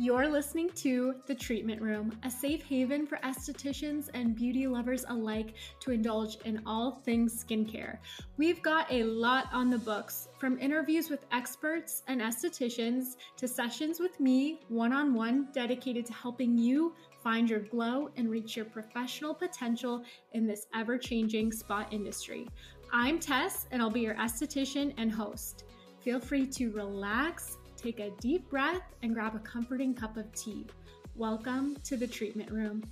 [0.00, 5.54] You're listening to The Treatment Room, a safe haven for estheticians and beauty lovers alike
[5.80, 7.98] to indulge in all things skincare.
[8.36, 13.98] We've got a lot on the books, from interviews with experts and estheticians to sessions
[13.98, 18.66] with me one on one dedicated to helping you find your glow and reach your
[18.66, 22.46] professional potential in this ever changing spa industry.
[22.92, 25.64] I'm Tess, and I'll be your esthetician and host.
[26.02, 30.66] Feel free to relax take a deep breath and grab a comforting cup of tea.
[31.14, 32.82] Welcome to the treatment room.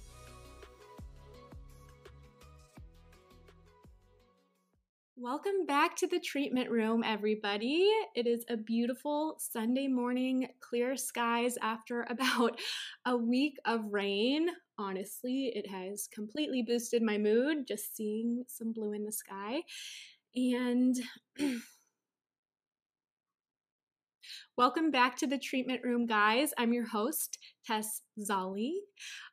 [5.16, 7.90] Welcome back to the treatment room, everybody.
[8.14, 12.60] It is a beautiful Sunday morning, clear skies after about
[13.06, 14.50] a week of rain.
[14.78, 19.62] Honestly, it has completely boosted my mood just seeing some blue in the sky.
[20.36, 20.96] And
[24.58, 26.54] Welcome back to the treatment room, guys.
[26.56, 28.70] I'm your host, Tess Zali.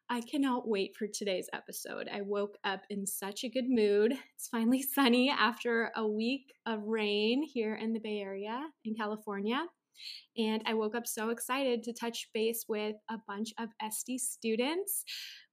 [0.10, 2.10] I cannot wait for today's episode.
[2.14, 4.12] I woke up in such a good mood.
[4.36, 9.66] It's finally sunny after a week of rain here in the Bay Area in California.
[10.38, 15.06] And I woke up so excited to touch base with a bunch of Esty students.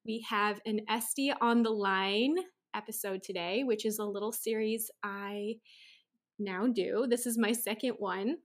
[0.04, 2.34] We have an Esty on the line
[2.74, 5.58] episode today, which is a little series I
[6.40, 7.06] now do.
[7.08, 8.38] This is my second one.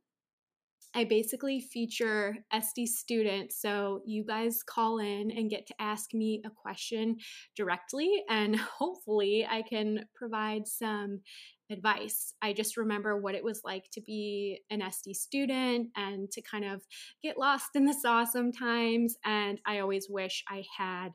[0.96, 3.62] I basically feature Esty students.
[3.62, 7.18] So you guys call in and get to ask me a question
[7.56, 11.20] directly, and hopefully, I can provide some
[11.70, 12.34] advice.
[12.42, 16.64] I just remember what it was like to be an Esty student and to kind
[16.64, 16.82] of
[17.22, 19.16] get lost in the sauce sometimes.
[19.26, 21.10] And I always wish I had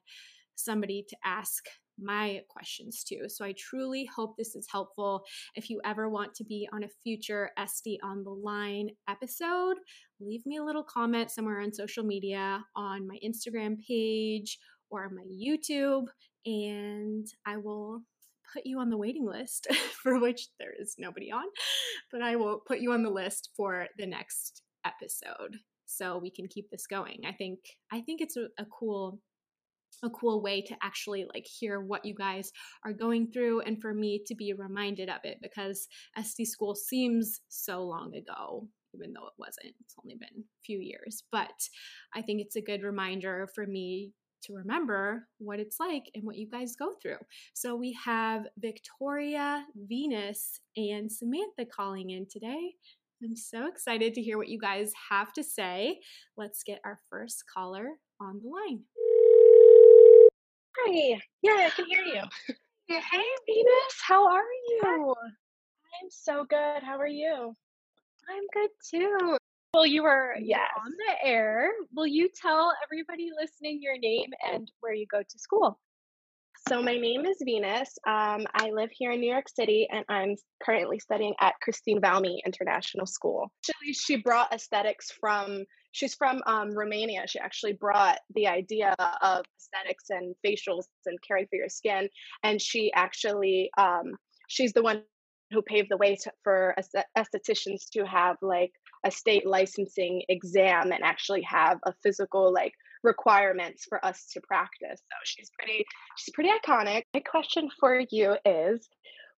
[0.57, 1.65] somebody to ask
[2.03, 3.29] my questions too.
[3.29, 5.23] So I truly hope this is helpful.
[5.55, 9.77] If you ever want to be on a future Esty on the Line episode,
[10.21, 14.59] leave me a little comment somewhere on social media on my Instagram page
[14.91, 16.07] or my YouTube,
[16.45, 18.03] and I will
[18.53, 19.67] put you on the waiting list
[20.03, 21.45] for which there is nobody on,
[22.11, 25.57] but I will put you on the list for the next episode
[25.87, 27.21] so we can keep this going.
[27.27, 27.61] I think
[27.93, 29.21] I think it's a, a cool
[30.03, 32.53] a cool way to actually like hear what you guys
[32.85, 37.41] are going through and for me to be reminded of it because Esty school seems
[37.49, 41.69] so long ago even though it wasn't it's only been a few years but
[42.13, 44.13] i think it's a good reminder for me
[44.43, 47.19] to remember what it's like and what you guys go through.
[47.55, 52.75] So we have Victoria, Venus, and Samantha calling in today.
[53.23, 56.01] I'm so excited to hear what you guys have to say.
[56.37, 57.91] Let's get our first caller
[58.21, 58.81] on the line.
[60.83, 61.21] Hi.
[61.43, 62.23] Yeah, I can hear you.
[62.89, 64.01] Hey, Venus.
[64.03, 65.15] How are you?
[65.15, 66.83] I'm so good.
[66.83, 67.55] How are you?
[68.29, 69.37] I'm good too.
[69.75, 70.61] Well, you are yes.
[70.83, 71.71] on the air.
[71.95, 75.79] Will you tell everybody listening your name and where you go to school?
[76.69, 77.97] So, my name is Venus.
[78.07, 82.39] Um, I live here in New York City and I'm currently studying at Christine Valmy
[82.47, 83.53] International School.
[83.69, 87.25] Actually, she brought aesthetics from she's from um, Romania.
[87.27, 92.09] She actually brought the idea of aesthetics and facials and caring for your skin,
[92.43, 94.15] and she actually um,
[94.49, 95.03] she's the one
[95.53, 96.75] who paved the way to, for
[97.19, 98.71] estheticians to have like
[99.05, 102.73] a state licensing exam and actually have a physical like
[103.03, 105.01] requirements for us to practice.
[105.01, 105.85] So she's pretty
[106.17, 107.03] she's pretty iconic.
[107.15, 108.89] My question for you is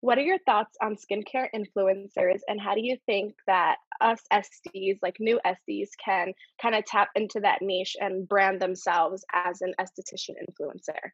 [0.01, 4.97] what are your thoughts on skincare influencers and how do you think that us Esties,
[5.01, 9.73] like new Esties, can kind of tap into that niche and brand themselves as an
[9.79, 11.11] esthetician influencer?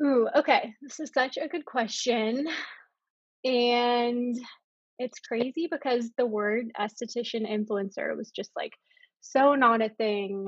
[0.00, 0.74] Ooh, okay.
[0.80, 2.46] This is such a good question.
[3.44, 4.36] And
[5.00, 8.72] it's crazy because the word esthetician influencer was just like
[9.20, 10.46] so not a thing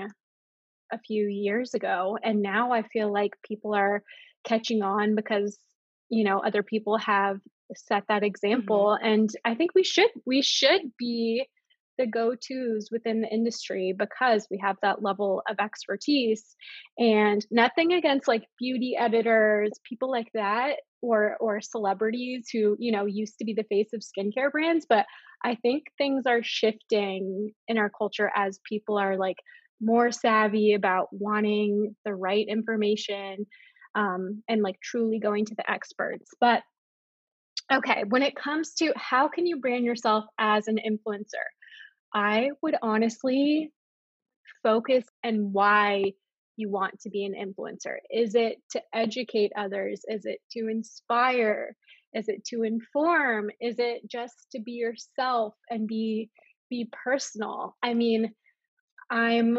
[0.92, 2.18] a few years ago.
[2.22, 4.02] And now I feel like people are
[4.44, 5.58] catching on because
[6.10, 7.38] you know other people have
[7.74, 9.12] set that example mm-hmm.
[9.12, 11.46] and i think we should we should be
[11.98, 16.56] the go-to's within the industry because we have that level of expertise
[16.98, 23.04] and nothing against like beauty editors people like that or or celebrities who you know
[23.04, 25.04] used to be the face of skincare brands but
[25.44, 29.36] i think things are shifting in our culture as people are like
[29.80, 33.46] more savvy about wanting the right information
[33.94, 36.62] um, and like truly going to the experts but
[37.72, 41.46] okay when it comes to how can you brand yourself as an influencer
[42.14, 43.72] i would honestly
[44.62, 46.12] focus and why
[46.60, 47.96] you want to be an influencer?
[48.10, 50.02] Is it to educate others?
[50.06, 51.74] Is it to inspire?
[52.12, 53.50] Is it to inform?
[53.60, 56.30] Is it just to be yourself and be
[56.68, 57.76] be personal?
[57.82, 58.32] I mean,
[59.10, 59.58] I'm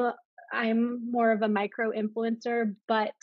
[0.53, 3.15] I'm more of a micro influencer, but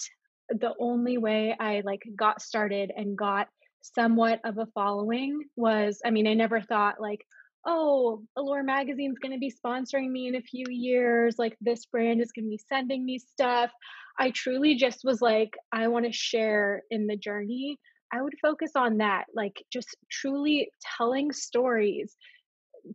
[0.50, 3.49] the only way I like got started and got
[3.83, 7.25] somewhat of a following was I mean, I never thought like,
[7.67, 11.37] oh, Allure Magazine's going to be sponsoring me in a few years.
[11.39, 13.71] Like, this brand is going to be sending me stuff.
[14.19, 17.79] I truly just was like, I want to share in the journey.
[18.12, 22.17] I would focus on that, like, just truly telling stories,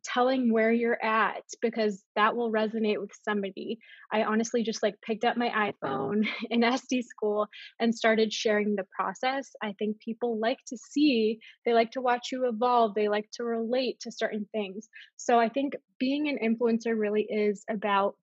[0.03, 3.79] telling where you're at because that will resonate with somebody.
[4.11, 7.47] I honestly just like picked up my iPhone in Esty school
[7.79, 9.51] and started sharing the process.
[9.61, 13.43] I think people like to see, they like to watch you evolve, they like to
[13.43, 14.87] relate to certain things.
[15.17, 18.15] So I think being an influencer really is about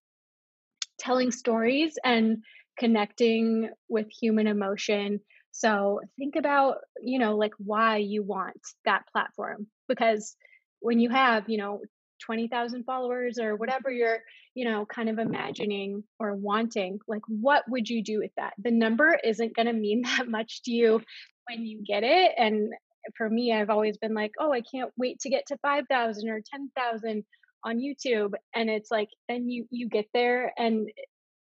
[0.98, 2.38] telling stories and
[2.78, 5.20] connecting with human emotion.
[5.52, 10.36] So think about, you know, like why you want that platform because
[10.80, 11.80] when you have you know
[12.20, 14.20] 20,000 followers or whatever you're
[14.54, 18.52] you know kind of imagining or wanting like what would you do with that?
[18.58, 21.00] The number isn't going to mean that much to you
[21.48, 22.72] when you get it and
[23.16, 26.40] for me I've always been like oh I can't wait to get to 5,000 or
[26.40, 27.24] 10,000
[27.62, 30.88] on YouTube and it's like then you you get there and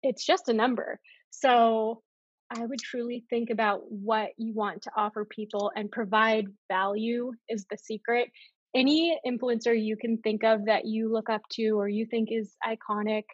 [0.03, 1.01] it's just a number.
[1.31, 2.03] So
[2.51, 7.67] I would truly think about what you want to offer people and provide value is
[7.69, 8.31] the secret
[8.75, 12.55] any influencer you can think of that you look up to or you think is
[12.67, 13.25] iconic,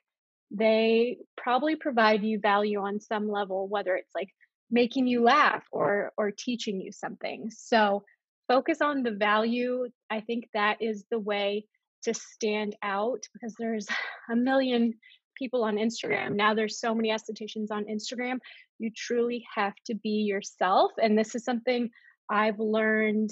[0.50, 4.28] they probably provide you value on some level, whether it's like
[4.70, 7.50] making you laugh or or teaching you something.
[7.50, 8.04] So
[8.48, 9.88] focus on the value.
[10.10, 11.66] I think that is the way
[12.04, 13.86] to stand out because there's
[14.30, 14.94] a million
[15.36, 16.34] people on Instagram.
[16.34, 18.38] Now there's so many estheticians on Instagram.
[18.78, 20.92] You truly have to be yourself.
[21.02, 21.90] And this is something
[22.30, 23.30] I've learned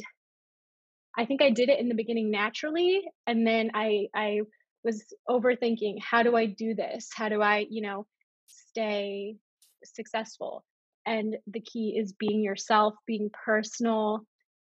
[1.18, 4.40] I think I did it in the beginning naturally, and then I I
[4.84, 7.10] was overthinking how do I do this?
[7.14, 8.06] How do I, you know,
[8.46, 9.36] stay
[9.84, 10.64] successful?
[11.06, 14.20] And the key is being yourself, being personal,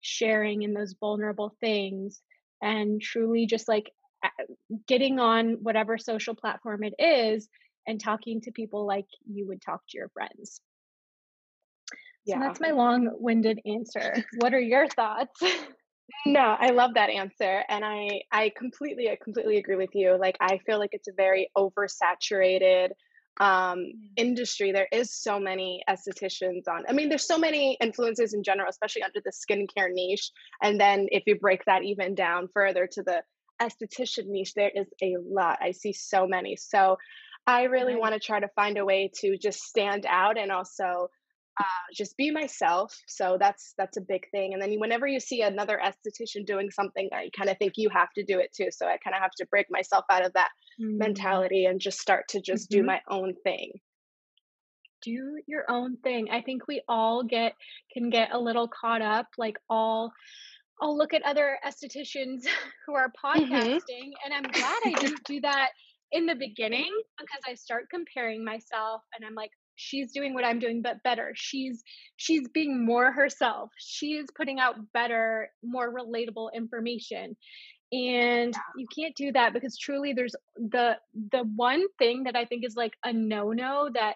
[0.02, 2.22] sharing in those vulnerable things,
[2.62, 3.92] and truly just like
[4.88, 7.48] getting on whatever social platform it is
[7.88, 10.62] and talking to people like you would talk to your friends.
[12.26, 12.36] Yeah.
[12.36, 14.26] So that's my long winded answer.
[14.38, 15.42] what are your thoughts?
[16.26, 17.64] No, I love that answer.
[17.68, 20.18] And I I completely I completely agree with you.
[20.18, 22.90] Like I feel like it's a very oversaturated
[23.40, 24.72] um industry.
[24.72, 26.84] There is so many estheticians on.
[26.88, 30.32] I mean, there's so many influences in general, especially under the skincare niche.
[30.62, 33.24] And then if you break that even down further to the
[33.62, 35.60] esthetician niche, there is a lot.
[35.62, 36.56] I see so many.
[36.56, 36.98] So
[37.46, 41.10] I really want to try to find a way to just stand out and also
[41.60, 41.64] uh,
[41.94, 42.96] just be myself.
[43.08, 44.54] So that's that's a big thing.
[44.54, 48.12] And then whenever you see another esthetician doing something, I kind of think you have
[48.16, 48.70] to do it too.
[48.72, 50.50] So I kind of have to break myself out of that
[50.80, 50.98] mm-hmm.
[50.98, 52.82] mentality and just start to just mm-hmm.
[52.82, 53.72] do my own thing.
[55.04, 56.28] Do your own thing.
[56.32, 57.54] I think we all get
[57.94, 60.12] can get a little caught up, like all
[60.82, 62.46] I'll look at other estheticians
[62.86, 63.44] who are mm-hmm.
[63.44, 64.26] podcasting, mm-hmm.
[64.26, 65.70] and I'm glad I didn't do that
[66.12, 70.60] in the beginning because I start comparing myself and I'm like, she's doing what i'm
[70.60, 71.32] doing but better.
[71.36, 71.84] She's
[72.18, 73.72] she's being more herself.
[73.78, 77.36] She's putting out better more relatable information.
[77.92, 80.98] And you can't do that because truly there's the
[81.32, 84.16] the one thing that i think is like a no no that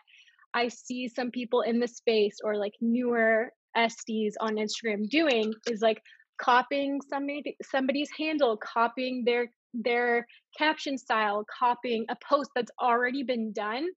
[0.53, 5.81] i see some people in the space or like newer Esties on instagram doing is
[5.81, 6.01] like
[6.37, 10.27] copying somebody somebody's handle copying their their
[10.57, 13.87] caption style copying a post that's already been done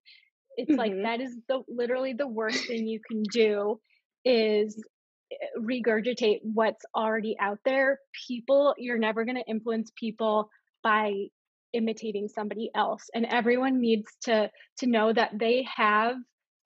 [0.56, 0.78] it's mm-hmm.
[0.78, 3.80] like that is the literally the worst thing you can do
[4.24, 4.82] is
[5.32, 7.98] eh, regurgitate what's already out there.
[8.28, 10.48] People you're never going to influence people
[10.82, 11.12] by
[11.72, 16.16] imitating somebody else and everyone needs to to know that they have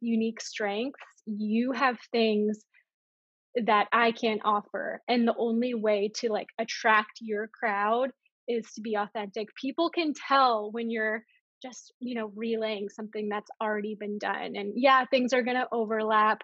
[0.01, 1.01] unique strengths.
[1.27, 2.59] You have things
[3.65, 8.11] that I can't offer and the only way to like attract your crowd
[8.47, 9.49] is to be authentic.
[9.61, 11.25] People can tell when you're
[11.63, 15.69] just you know relaying something that's already been done and yeah things are going to
[15.73, 16.43] overlap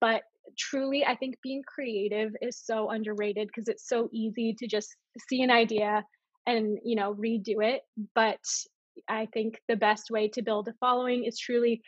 [0.00, 0.22] but
[0.58, 4.94] truly, I think being creative is so underrated because it's so easy to just
[5.28, 6.04] see an idea
[6.46, 7.82] and, you know, redo it.
[8.14, 8.40] But
[9.08, 11.82] I think the best way to build a following is truly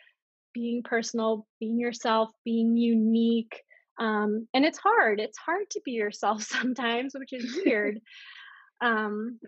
[0.55, 3.63] being personal, being yourself, being unique.
[3.99, 5.21] Um, and it's hard.
[5.21, 8.01] It's hard to be yourself sometimes, which is weird.
[8.81, 9.39] um,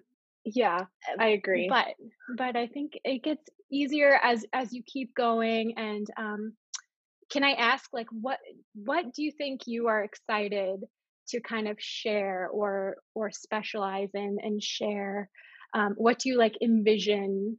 [0.44, 0.86] yeah,
[1.18, 1.68] I agree.
[1.68, 1.94] But
[2.36, 5.74] but I think it gets easier as as you keep going.
[5.76, 6.52] And um,
[7.30, 8.38] can I ask, like, what
[8.74, 10.84] what do you think you are excited
[11.28, 15.30] to kind of share or or specialize in and share?
[15.72, 17.58] Um, what do you like envision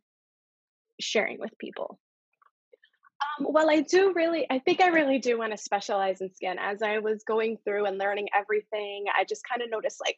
[1.01, 1.99] sharing with people?
[3.39, 6.57] Um, well, I do really, I think I really do want to specialize in skin.
[6.59, 10.17] As I was going through and learning everything, I just kind of noticed like,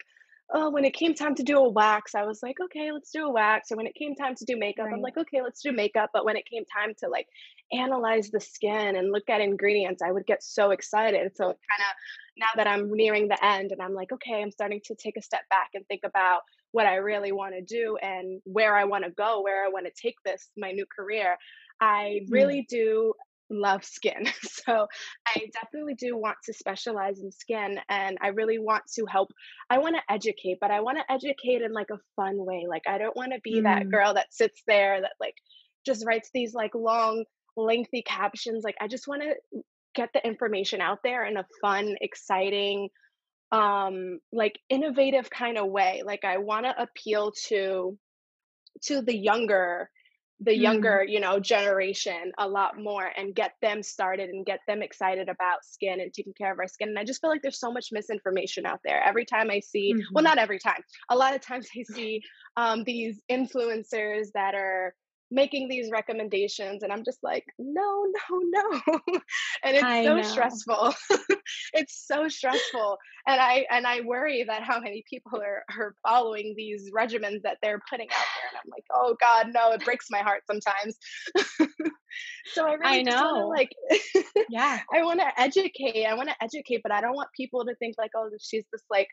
[0.54, 3.26] oh, when it came time to do a wax, I was like, okay, let's do
[3.26, 3.72] a wax.
[3.72, 4.94] Or when it came time to do makeup, right.
[4.94, 6.12] I'm like, okay, let's do makeup.
[6.14, 7.28] But when it came time to like
[7.74, 11.32] analyze the skin and look at ingredients, I would get so excited.
[11.36, 11.96] So kind of
[12.38, 15.22] now that I'm nearing the end and I'm like, okay, I'm starting to take a
[15.22, 19.04] step back and think about what I really want to do and where I want
[19.04, 21.38] to go, where I want to take this, my new career.
[21.82, 22.32] I mm.
[22.32, 23.14] really do
[23.50, 24.26] love skin.
[24.68, 24.86] So
[25.26, 29.30] I definitely do want to specialize in skin and I really want to help.
[29.70, 32.66] I want to educate, but I want to educate in like a fun way.
[32.68, 33.64] Like I don't want to be mm.
[33.64, 35.36] that girl that sits there that like
[35.86, 37.24] just writes these like long
[37.56, 38.66] lengthy captions.
[38.66, 39.62] Like I just want to
[39.96, 42.90] get the information out there in a fun, exciting,
[43.54, 46.04] um like innovative kind of way.
[46.06, 47.98] Like I want to appeal to
[48.84, 49.90] to the younger
[50.42, 50.62] the mm-hmm.
[50.62, 55.30] younger you know generation a lot more and get them started and get them excited
[55.30, 57.72] about skin and taking care of our skin and i just feel like there's so
[57.72, 60.14] much misinformation out there every time i see mm-hmm.
[60.14, 62.22] well not every time a lot of times i see
[62.56, 64.94] um, these influencers that are
[65.30, 68.82] making these recommendations and i'm just like no no no.
[69.64, 70.22] And it's I so know.
[70.24, 70.94] stressful.
[71.74, 72.98] It's so stressful.
[73.26, 77.58] And i and i worry that how many people are are following these regimens that
[77.62, 80.98] they're putting out there and i'm like oh god no it breaks my heart sometimes.
[82.54, 83.48] So i really I know.
[83.50, 83.70] like
[84.50, 84.80] yeah.
[84.94, 87.96] I want to educate i want to educate but i don't want people to think
[87.98, 89.08] like oh she's this like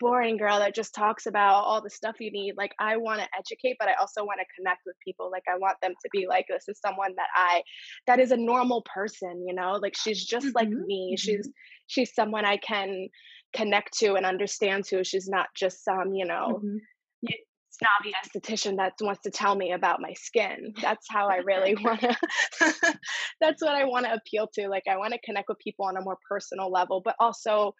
[0.00, 2.54] boring girl that just talks about all the stuff you need.
[2.56, 5.30] Like I want to educate, but I also want to connect with people.
[5.30, 7.62] Like I want them to be like, this is someone that I
[8.06, 9.78] that is a normal person, you know?
[9.80, 10.56] Like she's just mm-hmm.
[10.56, 11.16] like me.
[11.16, 11.16] Mm-hmm.
[11.16, 11.48] She's
[11.86, 13.08] she's someone I can
[13.54, 15.04] connect to and understand to.
[15.04, 17.28] She's not just some, you know, mm-hmm.
[17.70, 20.74] snobby esthetician that wants to tell me about my skin.
[20.80, 22.16] That's how I really want to
[23.40, 24.68] that's what I want to appeal to.
[24.68, 27.74] Like I want to connect with people on a more personal level, but also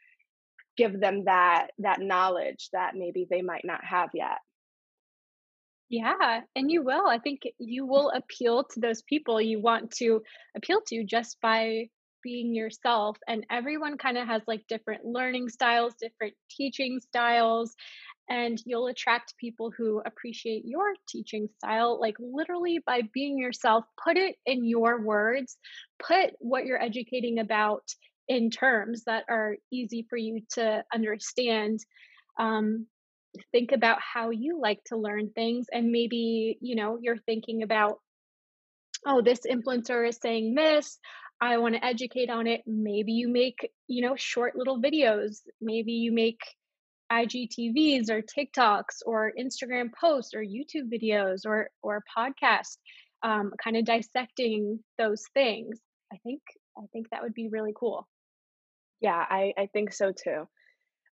[0.78, 4.38] give them that that knowledge that maybe they might not have yet.
[5.90, 10.22] Yeah and you will i think you will appeal to those people you want to
[10.54, 11.88] appeal to just by
[12.22, 17.74] being yourself and everyone kind of has like different learning styles different teaching styles
[18.28, 24.16] and you'll attract people who appreciate your teaching style like literally by being yourself put
[24.16, 25.56] it in your words
[25.98, 27.82] put what you're educating about
[28.28, 31.80] in terms that are easy for you to understand
[32.38, 32.86] um,
[33.52, 37.98] think about how you like to learn things and maybe you know you're thinking about
[39.06, 40.98] oh this influencer is saying this
[41.40, 42.62] i want to educate on it.
[42.66, 45.38] Maybe you make you know short little videos.
[45.60, 46.40] Maybe you make
[47.10, 52.76] igtvs or tiktoks or instagram posts or youtube videos or or podcast
[53.22, 55.80] um, kind of dissecting those things.
[56.12, 56.42] I think
[56.76, 58.06] i think that would be really cool
[59.00, 60.48] yeah, I, I think so too.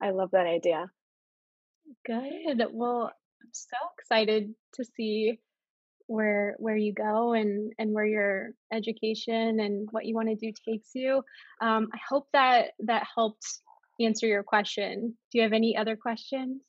[0.01, 0.89] I love that idea.
[2.05, 2.65] Good.
[2.71, 3.11] Well,
[3.41, 5.39] I'm so excited to see
[6.07, 10.51] where where you go and and where your education and what you want to do
[10.67, 11.23] takes you.
[11.61, 13.45] Um, I hope that that helped
[13.99, 15.17] answer your question.
[15.31, 16.61] Do you have any other questions?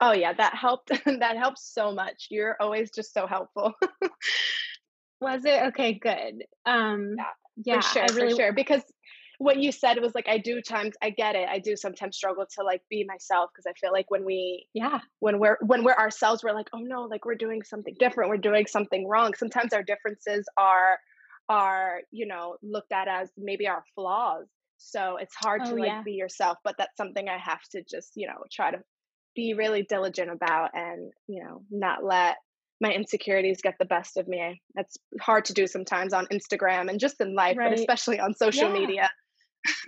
[0.00, 0.88] Oh yeah, that helped.
[1.06, 2.28] that helps so much.
[2.30, 3.72] You're always just so helpful.
[5.20, 5.94] Was it okay?
[5.94, 6.44] Good.
[6.66, 7.24] Um, yeah,
[7.64, 8.52] yeah, for sure, I really, for sure.
[8.52, 8.82] Because
[9.38, 11.48] what you said was like I do times I get it.
[11.48, 15.00] I do sometimes struggle to like be myself because I feel like when we yeah
[15.20, 18.36] when we're when we're ourselves we're like oh no like we're doing something different we're
[18.36, 19.34] doing something wrong.
[19.34, 20.98] Sometimes our differences are
[21.48, 24.46] are you know looked at as maybe our flaws.
[24.76, 26.02] So it's hard oh, to like yeah.
[26.02, 28.78] be yourself, but that's something I have to just you know try to
[29.34, 32.36] be really diligent about and you know not let
[32.80, 34.60] my insecurities get the best of me.
[34.74, 37.70] That's hard to do sometimes on Instagram and just in life, right.
[37.70, 38.72] but especially on social yeah.
[38.72, 39.10] media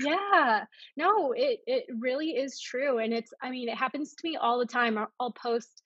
[0.01, 0.65] yeah.
[0.97, 4.59] No it it really is true and it's i mean it happens to me all
[4.59, 5.83] the time i'll, I'll post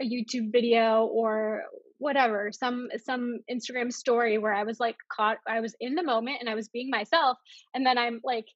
[0.00, 1.62] a youtube video or
[1.98, 6.38] whatever some some instagram story where i was like caught i was in the moment
[6.40, 7.38] and i was being myself
[7.74, 8.46] and then i'm like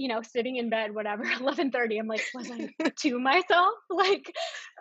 [0.00, 2.70] you know sitting in bed whatever 11:30 I'm like was I
[3.02, 3.74] to myself?
[3.90, 4.32] Like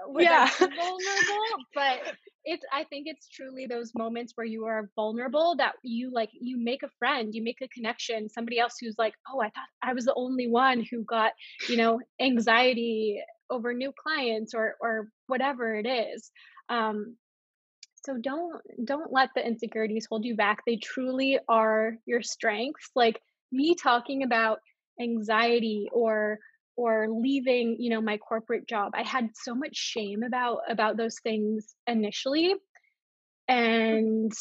[0.08, 0.50] was yeah.
[0.50, 1.66] I vulnerable?
[1.76, 6.30] But it's I think it's truly those moments where you are vulnerable that you like
[6.32, 9.68] you make a friend you make a connection somebody else who's like oh I thought
[9.82, 11.34] I was the only one who got
[11.68, 16.32] you know anxiety over new clients or or whatever it is.
[16.70, 17.18] Um
[18.06, 20.60] so don't don't let the insecurities hold you back.
[20.66, 22.90] They truly are your strengths.
[22.96, 23.20] Like
[23.52, 24.60] me talking about
[25.00, 26.40] anxiety or
[26.76, 28.94] or leaving you know my corporate job.
[28.96, 33.54] I had so much shame about about those things initially mm-hmm.
[33.54, 34.32] and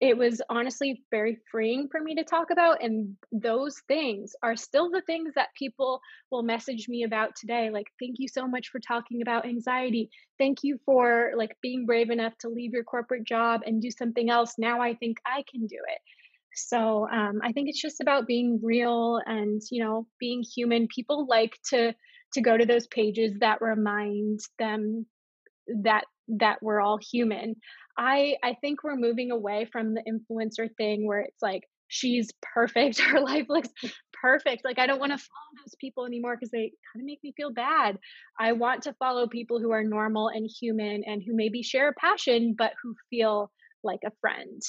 [0.00, 4.90] it was honestly very freeing for me to talk about and those things are still
[4.90, 6.00] the things that people
[6.30, 10.10] will message me about today like thank you so much for talking about anxiety.
[10.38, 14.30] Thank you for like being brave enough to leave your corporate job and do something
[14.30, 14.54] else.
[14.58, 16.00] Now i think i can do it
[16.66, 20.88] so um, I think it's just about being real and you know being human.
[20.94, 21.94] People like to
[22.34, 25.06] to go to those pages that remind them
[25.82, 27.56] that that we're all human.
[27.96, 33.00] I I think we're moving away from the influencer thing where it's like she's perfect,
[33.00, 33.70] her life looks
[34.20, 34.64] perfect.
[34.64, 37.32] Like I don't want to follow those people anymore because they kind of make me
[37.36, 37.98] feel bad.
[38.38, 41.94] I want to follow people who are normal and human and who maybe share a
[41.94, 43.50] passion but who feel
[43.82, 44.60] like a friend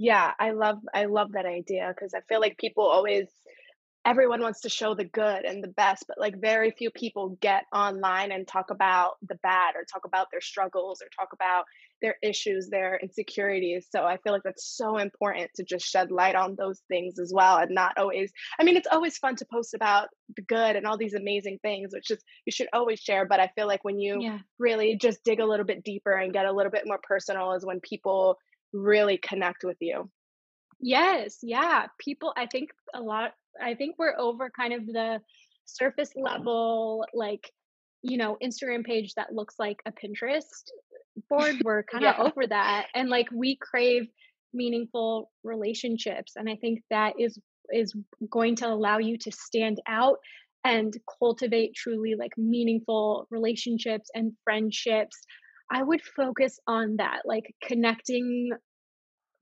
[0.00, 3.26] yeah i love i love that idea because i feel like people always
[4.06, 7.64] everyone wants to show the good and the best but like very few people get
[7.70, 11.64] online and talk about the bad or talk about their struggles or talk about
[12.00, 16.34] their issues their insecurities so i feel like that's so important to just shed light
[16.34, 19.74] on those things as well and not always i mean it's always fun to post
[19.74, 23.38] about the good and all these amazing things which is you should always share but
[23.38, 24.38] i feel like when you yeah.
[24.58, 27.66] really just dig a little bit deeper and get a little bit more personal is
[27.66, 28.38] when people
[28.72, 30.10] really connect with you.
[30.80, 31.86] Yes, yeah.
[31.98, 35.20] People, I think a lot, I think we're over kind of the
[35.66, 37.50] surface level, like,
[38.02, 40.46] you know, Instagram page that looks like a Pinterest
[41.28, 41.56] board.
[41.64, 42.24] We're kind of yeah.
[42.24, 42.86] over that.
[42.94, 44.08] And like, we crave
[44.54, 46.32] meaningful relationships.
[46.36, 47.38] And I think that is,
[47.70, 47.94] is
[48.30, 50.18] going to allow you to stand out
[50.64, 55.16] and cultivate truly like meaningful relationships and friendships
[55.70, 58.50] I would focus on that, like connecting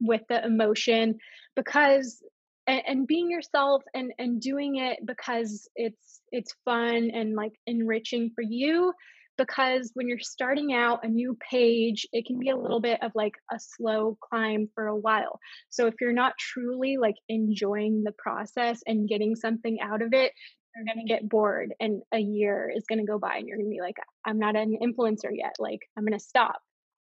[0.00, 1.18] with the emotion
[1.56, 2.22] because
[2.66, 8.30] and, and, being yourself and and doing it because it's it's fun and like enriching
[8.34, 8.92] for you
[9.38, 13.12] because when you're starting out a new page it can be a little bit of
[13.14, 15.40] like a slow climb for a while.
[15.70, 20.32] So if you're not truly like enjoying the process and getting something out of it
[20.78, 23.56] you're going to get bored and a year is going to go by and you're
[23.56, 26.60] going to be like i'm not an influencer yet like i'm going to stop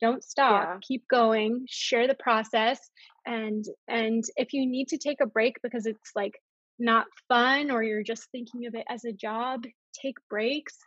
[0.01, 0.77] don't stop yeah.
[0.81, 2.79] keep going share the process
[3.25, 6.41] and and if you need to take a break because it's like
[6.79, 10.77] not fun or you're just thinking of it as a job take breaks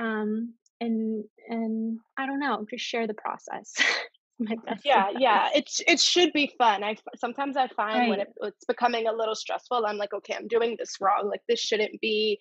[0.00, 3.74] um and and i don't know just share the process
[4.84, 8.08] yeah yeah it, it should be fun i sometimes i find right.
[8.08, 11.42] when it, it's becoming a little stressful i'm like okay i'm doing this wrong like
[11.48, 12.38] this shouldn't be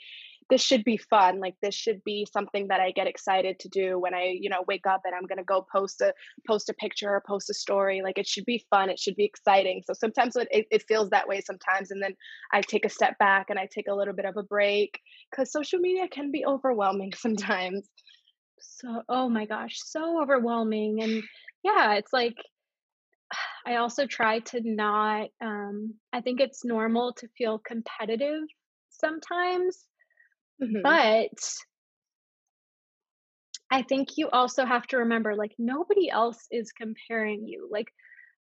[0.50, 4.00] this should be fun like this should be something that i get excited to do
[4.00, 6.14] when i you know wake up and i'm going to go post a
[6.48, 9.26] post a picture or post a story like it should be fun it should be
[9.26, 12.14] exciting so sometimes it, it feels that way sometimes and then
[12.52, 15.52] i take a step back and i take a little bit of a break because
[15.52, 17.90] social media can be overwhelming sometimes
[18.60, 21.24] so oh my gosh so overwhelming and
[21.64, 22.36] yeah, it's like
[23.66, 28.44] I also try to not um I think it's normal to feel competitive
[28.90, 29.86] sometimes,
[30.62, 30.82] mm-hmm.
[30.82, 31.30] but
[33.72, 37.68] I think you also have to remember like nobody else is comparing you.
[37.72, 37.88] Like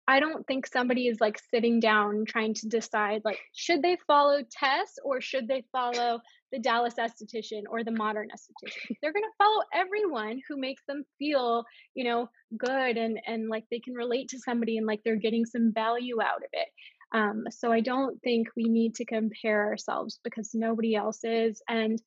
[0.08, 4.42] I don't think somebody is like sitting down trying to decide like should they follow
[4.50, 6.20] Tess or should they follow
[6.56, 8.96] the Dallas esthetician or the modern esthetician.
[9.02, 11.64] They're going to follow everyone who makes them feel,
[11.94, 15.44] you know, good and and like they can relate to somebody and like they're getting
[15.44, 16.68] some value out of it.
[17.12, 21.60] Um, so I don't think we need to compare ourselves because nobody else is.
[21.68, 22.00] And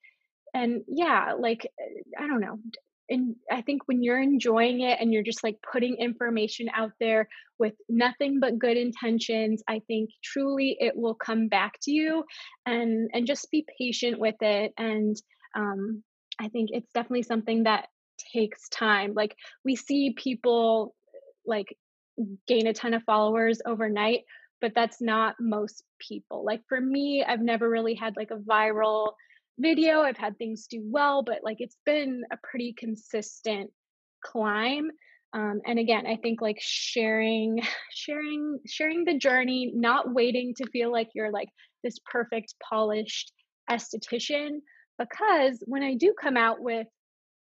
[0.56, 1.68] and yeah, like
[2.18, 2.58] I don't know,
[3.10, 7.28] and I think when you're enjoying it and you're just like putting information out there
[7.58, 12.24] with nothing but good intentions, I think truly it will come back to you
[12.66, 14.74] and and just be patient with it.
[14.78, 15.16] And
[15.56, 16.04] um,
[16.40, 17.88] I think it's definitely something that
[18.34, 19.14] takes time.
[19.16, 20.96] Like we see people
[21.46, 21.76] like
[22.48, 24.22] gain a ton of followers overnight,
[24.62, 26.46] but that's not most people.
[26.46, 29.14] Like for me, I've never really had like a viral
[29.60, 30.02] video.
[30.02, 33.70] I've had things do well, but like it's been a pretty consistent
[34.24, 34.90] climb.
[35.34, 37.62] Um, and again, I think like sharing,
[37.94, 41.50] sharing, sharing the journey, not waiting to feel like you're like
[41.84, 43.32] this perfect, polished
[43.70, 44.60] esthetician.
[44.98, 46.88] Because when I do come out with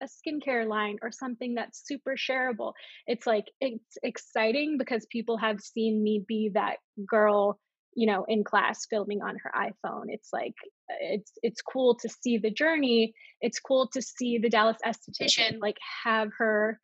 [0.01, 2.73] a skincare line or something that's super shareable,
[3.07, 7.59] it's like it's exciting because people have seen me be that girl
[7.95, 10.53] you know in class filming on her iphone it's like
[10.99, 15.77] it's it's cool to see the journey it's cool to see the dallas esthetician like
[16.03, 16.79] have her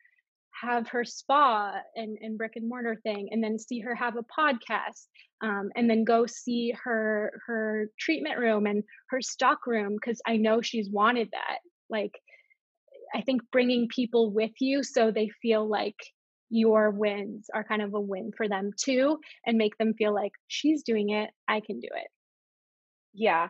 [0.60, 4.40] have her spa and, and brick and mortar thing and then see her have a
[4.40, 5.06] podcast
[5.42, 10.36] um, and then go see her her treatment room and her stock room because i
[10.36, 11.58] know she's wanted that.
[11.88, 12.12] Like
[13.14, 15.96] i think bringing people with you so they feel like
[16.50, 20.32] your wins are kind of a win for them too and make them feel like
[20.48, 22.08] she's doing it i can do it.
[23.14, 23.48] Yeah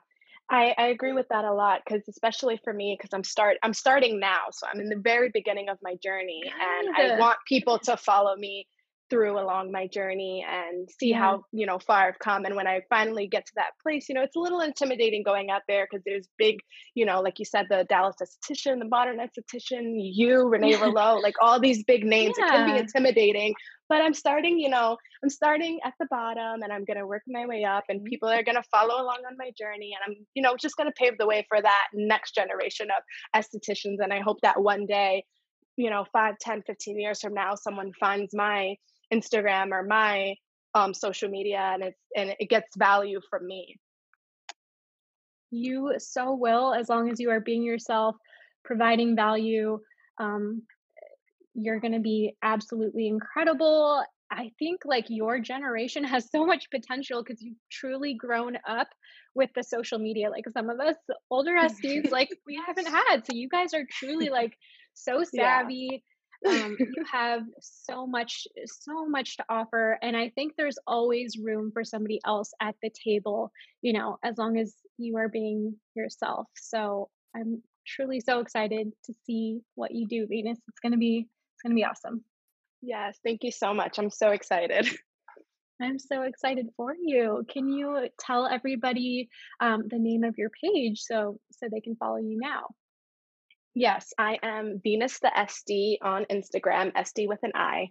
[0.50, 3.74] I, I agree with that a lot because especially for me because I'm start I'm
[3.74, 7.78] starting now so I'm in the very beginning of my journey and I want people
[7.80, 8.66] to follow me
[9.10, 11.18] through along my journey and see yeah.
[11.18, 14.14] how you know far I've come and when I finally get to that place you
[14.14, 16.60] know it's a little intimidating going out there because there's big
[16.94, 21.34] you know like you said the Dallas esthetician the modern esthetician you Renee Rouleau like
[21.40, 22.46] all these big names yeah.
[22.46, 23.54] it can be intimidating
[23.88, 27.22] but I'm starting you know I'm starting at the bottom and I'm going to work
[27.26, 28.08] my way up and mm-hmm.
[28.08, 30.88] people are going to follow along on my journey and I'm you know just going
[30.88, 34.86] to pave the way for that next generation of estheticians and I hope that one
[34.86, 35.24] day
[35.76, 38.74] you know 5 10 15 years from now someone finds my
[39.12, 40.34] Instagram or my
[40.74, 43.76] um, social media and it's and it gets value from me.
[45.50, 48.16] You so will as long as you are being yourself,
[48.64, 49.80] providing value.
[50.18, 50.62] Um,
[51.54, 54.04] you're going to be absolutely incredible.
[54.30, 58.88] I think like your generation has so much potential because you've truly grown up
[59.34, 60.30] with the social media.
[60.30, 60.96] Like some of us
[61.30, 63.26] older Esties, like we haven't had.
[63.26, 64.54] So you guys are truly like
[64.94, 65.88] so savvy.
[65.92, 65.98] Yeah
[66.46, 71.70] um, you have so much so much to offer and i think there's always room
[71.72, 73.50] for somebody else at the table
[73.82, 76.46] you know as long as you are being yourself.
[76.54, 80.58] So i'm truly so excited to see what you do venus.
[80.68, 82.22] It's going to be it's going to be awesome.
[82.82, 83.98] Yes thank you so much.
[83.98, 84.88] I'm so excited.
[85.80, 87.46] I'm so excited for you.
[87.48, 89.28] Can you tell everybody
[89.60, 92.66] um, the name of your page so so they can follow you now?
[93.74, 97.90] Yes, I am Venus the SD on Instagram, SD with an I.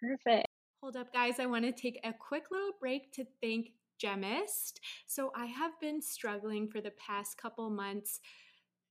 [0.00, 0.46] Perfect.
[0.82, 1.40] Hold up, guys.
[1.40, 3.70] I want to take a quick little break to thank
[4.02, 4.74] Gemist.
[5.06, 8.20] So, I have been struggling for the past couple months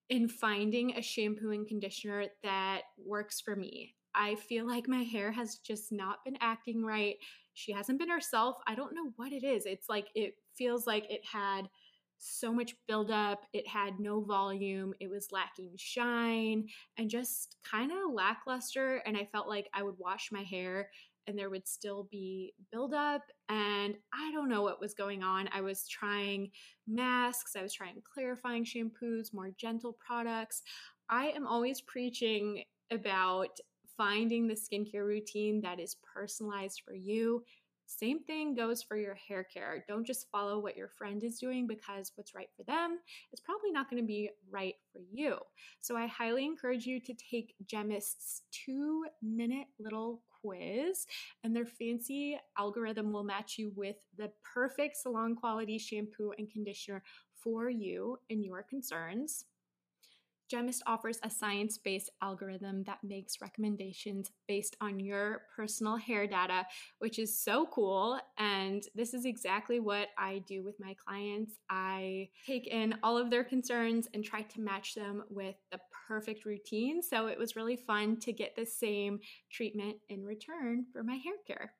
[0.10, 3.96] in finding a shampoo and conditioner that works for me.
[4.16, 7.16] I feel like my hair has just not been acting right.
[7.54, 8.58] She hasn't been herself.
[8.68, 9.66] I don't know what it is.
[9.66, 11.70] It's like it feels like it had
[12.18, 13.46] so much buildup.
[13.54, 14.94] It had no volume.
[15.00, 18.98] It was lacking shine and just kind of lackluster.
[19.06, 20.90] And I felt like I would wash my hair
[21.28, 23.22] and there would still be buildup.
[23.50, 25.50] And I don't know what was going on.
[25.52, 26.52] I was trying
[26.88, 30.64] masks, I was trying clarifying shampoos, more gentle products.
[31.10, 33.60] I am always preaching about
[33.98, 37.44] finding the skincare routine that is personalized for you
[37.88, 39.84] same thing goes for your hair care.
[39.88, 43.00] Don't just follow what your friend is doing because what's right for them
[43.32, 45.38] is probably not going to be right for you.
[45.80, 51.08] So I highly encourage you to take Gemist's two minute little quiz,
[51.43, 57.02] and their fancy algorithm will match you with the perfect salon quality shampoo and conditioner
[57.34, 59.45] for you and your concerns.
[60.52, 66.66] Gemist offers a science based algorithm that makes recommendations based on your personal hair data,
[67.00, 68.20] which is so cool.
[68.38, 71.60] And this is exactly what I do with my clients.
[71.70, 76.46] I take in all of their concerns and try to match them with the perfect
[76.46, 77.02] routine.
[77.02, 79.20] So it was really fun to get the same
[79.52, 81.74] treatment in return for my hair care.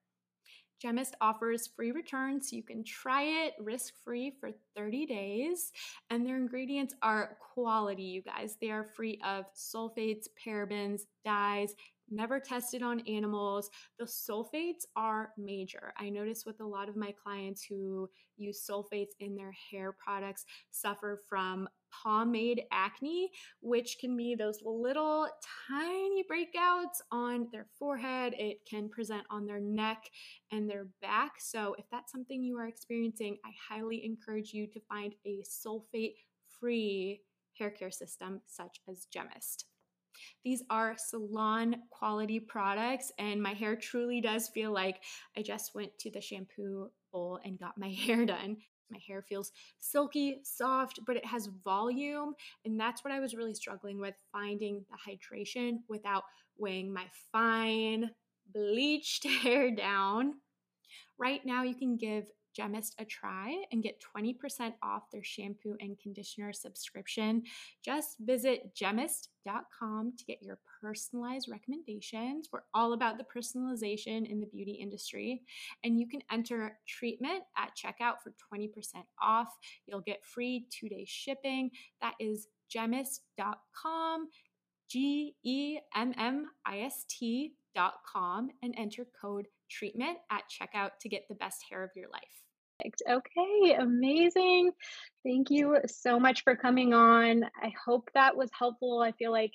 [0.84, 2.50] Gemist offers free returns.
[2.50, 5.72] So you can try it risk free for 30 days.
[6.10, 8.58] And their ingredients are quality, you guys.
[8.62, 11.74] They are free of sulfates, parabens, dyes,
[12.10, 13.70] never tested on animals.
[14.00, 15.94] The sulfates are major.
[15.98, 20.46] I notice with a lot of my clients who use sulfates in their hair products
[20.72, 25.28] suffer from pomade acne, which can be those little
[25.68, 28.34] tiny breakouts on their forehead.
[28.38, 30.04] It can present on their neck
[30.52, 31.34] and their back.
[31.40, 36.16] So, if that's something you are experiencing, I highly encourage you to find a sulfate
[36.60, 37.22] free
[37.58, 39.64] hair care system such as Gemist.
[40.44, 45.02] These are salon quality products, and my hair truly does feel like
[45.38, 48.58] I just went to the shampoo bowl and got my hair done.
[48.90, 52.34] my hair feels silky, soft, but it has volume.
[52.66, 56.24] And that's what I was really struggling with finding the hydration without
[56.58, 58.10] weighing my fine,
[58.54, 60.36] bleached hair down.
[61.18, 62.26] Right now, you can give
[62.58, 67.44] Gemist a try and get 20% off their shampoo and conditioner subscription.
[67.84, 72.50] Just visit gemist.com to get your personalized recommendations.
[72.52, 75.44] We're all about the personalization in the beauty industry.
[75.84, 78.70] And you can enter treatment at checkout for 20%
[79.22, 79.50] off.
[79.86, 81.72] You'll get free two day shipping.
[82.02, 84.28] That is gemist.com,
[84.90, 91.28] G E M M I S T.com, and enter code treatment at checkout to get
[91.28, 92.47] the best hair of your life.
[92.86, 94.72] Okay, amazing.
[95.26, 97.44] Thank you so much for coming on.
[97.62, 99.02] I hope that was helpful.
[99.02, 99.52] I feel like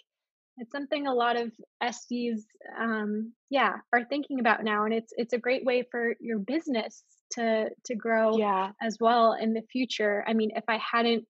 [0.59, 2.41] it's something a lot of Esties,
[2.79, 7.05] um, yeah, are thinking about now, and it's it's a great way for your business
[7.33, 8.73] to to grow yeah.
[8.83, 10.25] as well in the future.
[10.27, 11.25] I mean, if I hadn't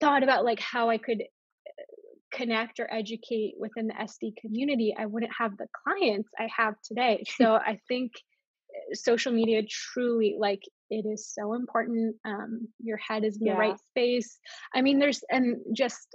[0.00, 1.82] thought about like how I could uh,
[2.32, 7.24] connect or educate within the Esty community, I wouldn't have the clients I have today.
[7.36, 8.12] So I think
[8.94, 13.54] social media truly like it is so important um, your head is in Yeah.
[13.54, 14.38] the right space
[14.74, 16.14] i mean there's and just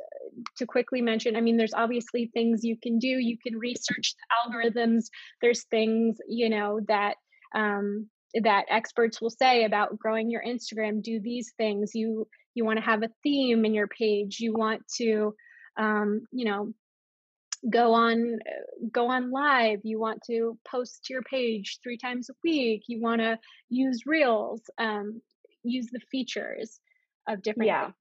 [0.58, 4.52] to quickly mention i mean there's obviously things you can do you can research the
[4.52, 5.06] algorithms
[5.42, 7.16] there's things you know that
[7.56, 8.10] um,
[8.44, 12.86] that experts will say about growing your instagram do these things you you want to
[12.86, 15.34] have a theme in your page you want to
[15.78, 16.74] um, you know
[17.70, 22.30] go on uh, go on live you want to post to your page three times
[22.30, 25.22] a week you want to use reels um,
[25.64, 26.80] use the features
[27.28, 27.92] of different Yeah.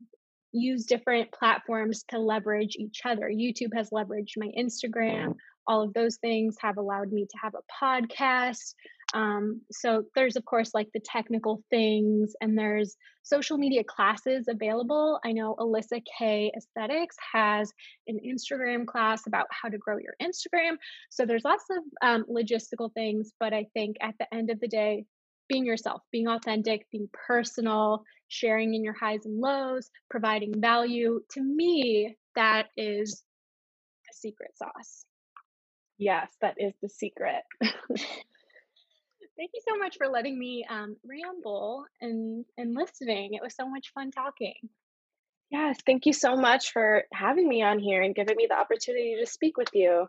[0.52, 3.28] use different platforms to leverage each other.
[3.28, 5.34] Youtube has leveraged my instagram
[5.66, 8.74] all of those things have allowed me to have a podcast
[9.14, 15.20] um, so there's of course like the technical things and there's social media classes available
[15.24, 17.72] i know alyssa k aesthetics has
[18.06, 20.76] an Instagram class about how to grow your Instagram.
[21.10, 24.68] So there's lots of um, logistical things, but I think at the end of the
[24.68, 25.04] day,
[25.48, 31.42] being yourself, being authentic, being personal, sharing in your highs and lows, providing value, to
[31.42, 33.22] me, that is
[34.10, 35.04] a secret sauce.
[35.98, 37.42] Yes, that is the secret.
[39.36, 43.34] Thank you so much for letting me um, ramble and, and listening.
[43.34, 44.54] It was so much fun talking.
[45.50, 49.16] yes, thank you so much for having me on here and giving me the opportunity
[49.20, 50.06] to speak with you.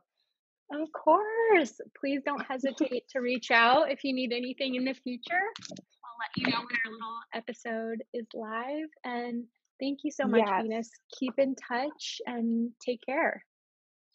[0.72, 1.80] Of course.
[2.00, 5.44] Please don't hesitate to reach out if you need anything in the future.
[5.72, 8.90] I'll let you know when our little episode is live.
[9.04, 9.46] And
[9.80, 10.62] thank you so much, Yes.
[10.64, 10.90] Venus.
[11.20, 13.44] Keep in touch and take care.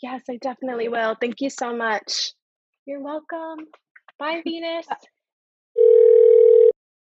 [0.03, 1.16] Yes, I definitely will.
[1.21, 2.33] Thank you so much.
[2.87, 3.66] You're welcome.
[4.18, 4.87] Bye, Venus.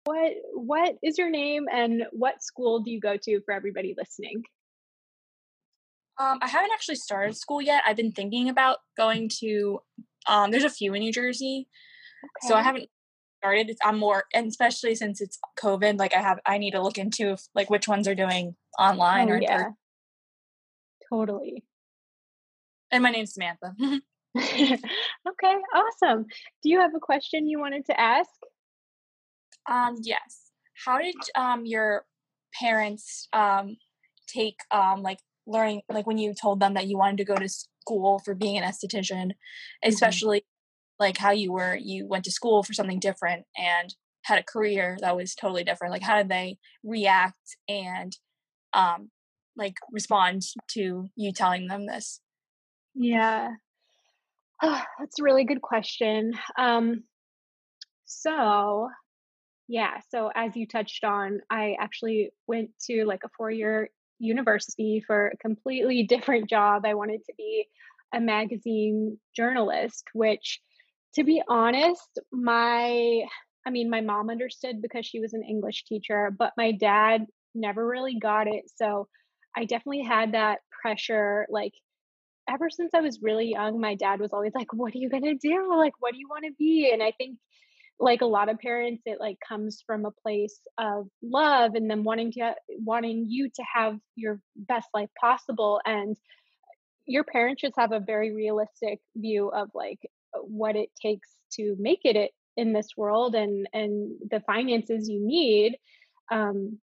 [0.05, 4.43] What what is your name and what school do you go to for everybody listening?
[6.19, 7.83] Um, I haven't actually started school yet.
[7.85, 9.79] I've been thinking about going to.
[10.27, 11.67] Um, there's a few in New Jersey,
[12.41, 12.89] so I haven't
[13.39, 13.69] started.
[13.69, 16.97] It's, I'm more, and especially since it's COVID, like I have, I need to look
[16.97, 19.69] into if, like which ones are doing online Oh, or yeah.
[21.09, 21.63] Totally.
[22.91, 23.73] And my name's Samantha.
[25.29, 26.25] okay, awesome.
[26.63, 28.29] Do you have a question you wanted to ask?
[29.69, 30.51] um, yes.
[30.85, 32.05] How did um your
[32.59, 33.77] parents um
[34.27, 37.49] take um like learning like when you told them that you wanted to go to
[37.49, 39.31] school for being an esthetician,
[39.83, 40.43] especially
[40.99, 44.97] like how you were you went to school for something different and had a career
[45.01, 45.93] that was totally different.
[45.93, 48.15] Like how did they react and
[48.73, 49.09] um
[49.55, 52.21] like respond to you telling them this?
[52.95, 53.51] Yeah.
[54.61, 56.33] That's a really good question.
[56.57, 57.03] Um,
[58.05, 58.89] so,
[59.67, 65.03] yeah, so as you touched on, I actually went to like a four year university
[65.05, 66.85] for a completely different job.
[66.85, 67.67] I wanted to be
[68.13, 70.59] a magazine journalist, which,
[71.15, 73.23] to be honest, my
[73.67, 77.85] I mean, my mom understood because she was an English teacher, but my dad never
[77.85, 78.63] really got it.
[78.75, 79.07] So
[79.55, 81.73] I definitely had that pressure like
[82.49, 85.35] ever since I was really young, my dad was always like, What are you gonna
[85.35, 85.73] do?
[85.75, 86.89] Like, what do you wanna be?
[86.91, 87.37] And I think
[87.99, 92.03] like a lot of parents, it like comes from a place of love and them
[92.03, 95.81] wanting to wanting you to have your best life possible.
[95.85, 96.15] And
[97.05, 99.99] your parents just have a very realistic view of like
[100.33, 105.19] what it takes to make it it in this world and and the finances you
[105.19, 105.77] need.
[106.31, 106.79] Um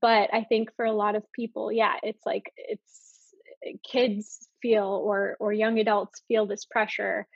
[0.00, 3.34] but I think for a lot of people, yeah, it's like it's
[3.82, 7.26] kids feel or or young adults feel this pressure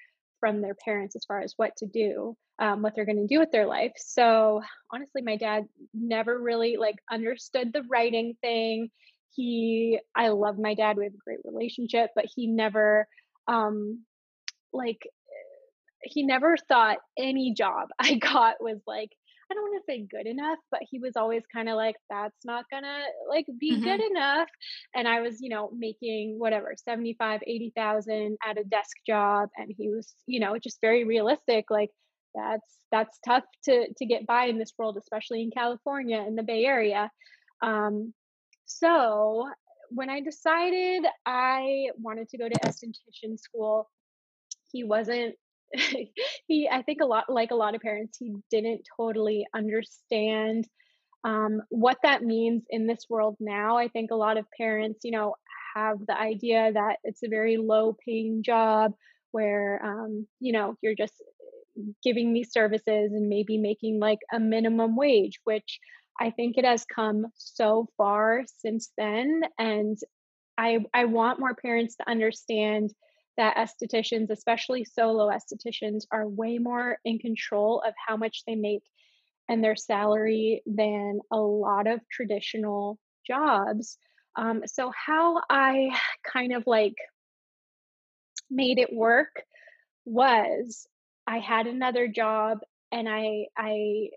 [0.41, 3.39] from their parents as far as what to do, um, what they're going to do
[3.39, 3.93] with their life.
[3.97, 4.63] So
[4.93, 8.91] honestly, my dad never really like understood the writing thing.
[9.35, 10.97] He, I love my dad.
[10.97, 13.07] We have a great relationship, but he never,
[13.47, 14.05] um,
[14.73, 15.01] like,
[16.03, 19.11] he never thought any job I got was like
[19.51, 22.45] I don't want to say good enough, but he was always kind of like, that's
[22.45, 23.85] not gonna like be mm-hmm.
[23.85, 24.49] good enough.
[24.95, 29.49] And I was, you know, making whatever, 75, 80,000 at a desk job.
[29.57, 31.67] And he was, you know, just very realistic.
[31.71, 31.91] Like
[32.35, 36.43] that's, that's tough to, to get by in this world, especially in California in the
[36.43, 37.11] Bay Area.
[37.63, 38.13] Um,
[38.67, 39.49] so
[39.91, 43.89] when I decided I wanted to go to esthetician school,
[44.73, 45.35] he wasn't
[46.47, 50.67] he i think a lot like a lot of parents he didn't totally understand
[51.25, 53.77] um, what that means in this world now.
[53.77, 55.35] I think a lot of parents you know
[55.75, 58.93] have the idea that it's a very low paying job
[59.33, 61.15] where um, you know you're just
[62.03, 65.79] giving these services and maybe making like a minimum wage which
[66.21, 69.43] i think it has come so far since then.
[69.59, 69.97] And
[70.57, 72.93] i i want more parents to understand
[73.39, 78.83] that estheticians, especially solo estheticians, are way more in control of how much they make
[79.49, 83.97] and their salary than a lot of traditional jobs.
[84.37, 85.91] Um, so, how I
[86.31, 86.97] kind of like
[88.51, 89.43] made it work
[90.05, 90.87] was
[91.27, 92.59] I had another job
[92.93, 94.11] and I I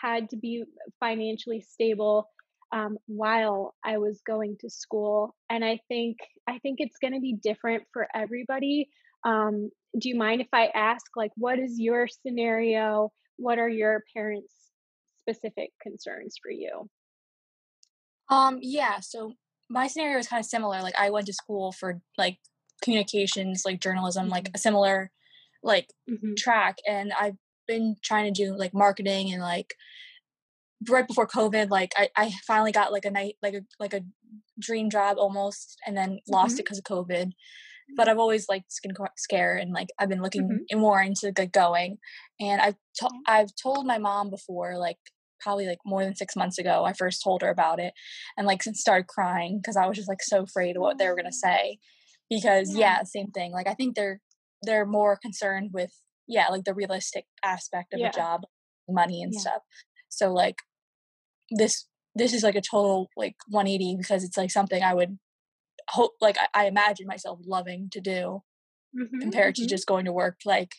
[0.00, 0.64] had to be
[1.00, 2.30] financially stable
[2.74, 5.34] um, while I was going to school.
[5.48, 6.16] And I think
[6.48, 8.88] I think it's going to be different for everybody.
[9.24, 13.12] Um, do you mind if I ask, like, what is your scenario?
[13.36, 14.52] What are your parents'
[15.22, 16.90] specific concerns for you?
[18.28, 18.98] Um, yeah.
[19.00, 19.34] So
[19.70, 20.82] my scenario is kind of similar.
[20.82, 22.38] Like, I went to school for like
[22.82, 24.32] communications, like journalism, mm-hmm.
[24.32, 25.12] like a similar
[25.62, 26.34] like mm-hmm.
[26.36, 29.74] track, and I've been trying to do like marketing and like
[30.88, 34.02] right before COVID, like I, I finally got like a night like a like a
[34.58, 36.60] dream job almost, and then lost mm-hmm.
[36.60, 37.32] it because of COVID.
[37.96, 40.78] But I've always liked skin scare, and like I've been looking mm-hmm.
[40.78, 41.98] more into like going.
[42.40, 43.18] And I've to- mm-hmm.
[43.26, 44.98] I've told my mom before, like
[45.40, 46.84] probably like more than six months ago.
[46.84, 47.92] I first told her about it,
[48.36, 51.16] and like started crying because I was just like so afraid of what they were
[51.16, 51.78] gonna say.
[52.30, 53.52] Because yeah, same thing.
[53.52, 54.20] Like I think they're
[54.62, 55.92] they're more concerned with
[56.26, 58.08] yeah, like the realistic aspect of yeah.
[58.08, 58.42] a job,
[58.88, 59.40] money and yeah.
[59.40, 59.62] stuff.
[60.08, 60.56] So like
[61.50, 65.18] this this is like a total like 180 because it's like something I would
[65.90, 68.42] hope like I, I imagine myself loving to do
[68.96, 69.64] mm-hmm, compared mm-hmm.
[69.64, 70.74] to just going to work like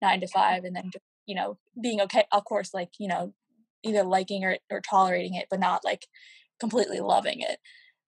[0.00, 0.90] nine to five and then
[1.26, 3.32] you know being okay of course like you know
[3.84, 6.06] either liking or, or tolerating it but not like
[6.60, 7.58] completely loving it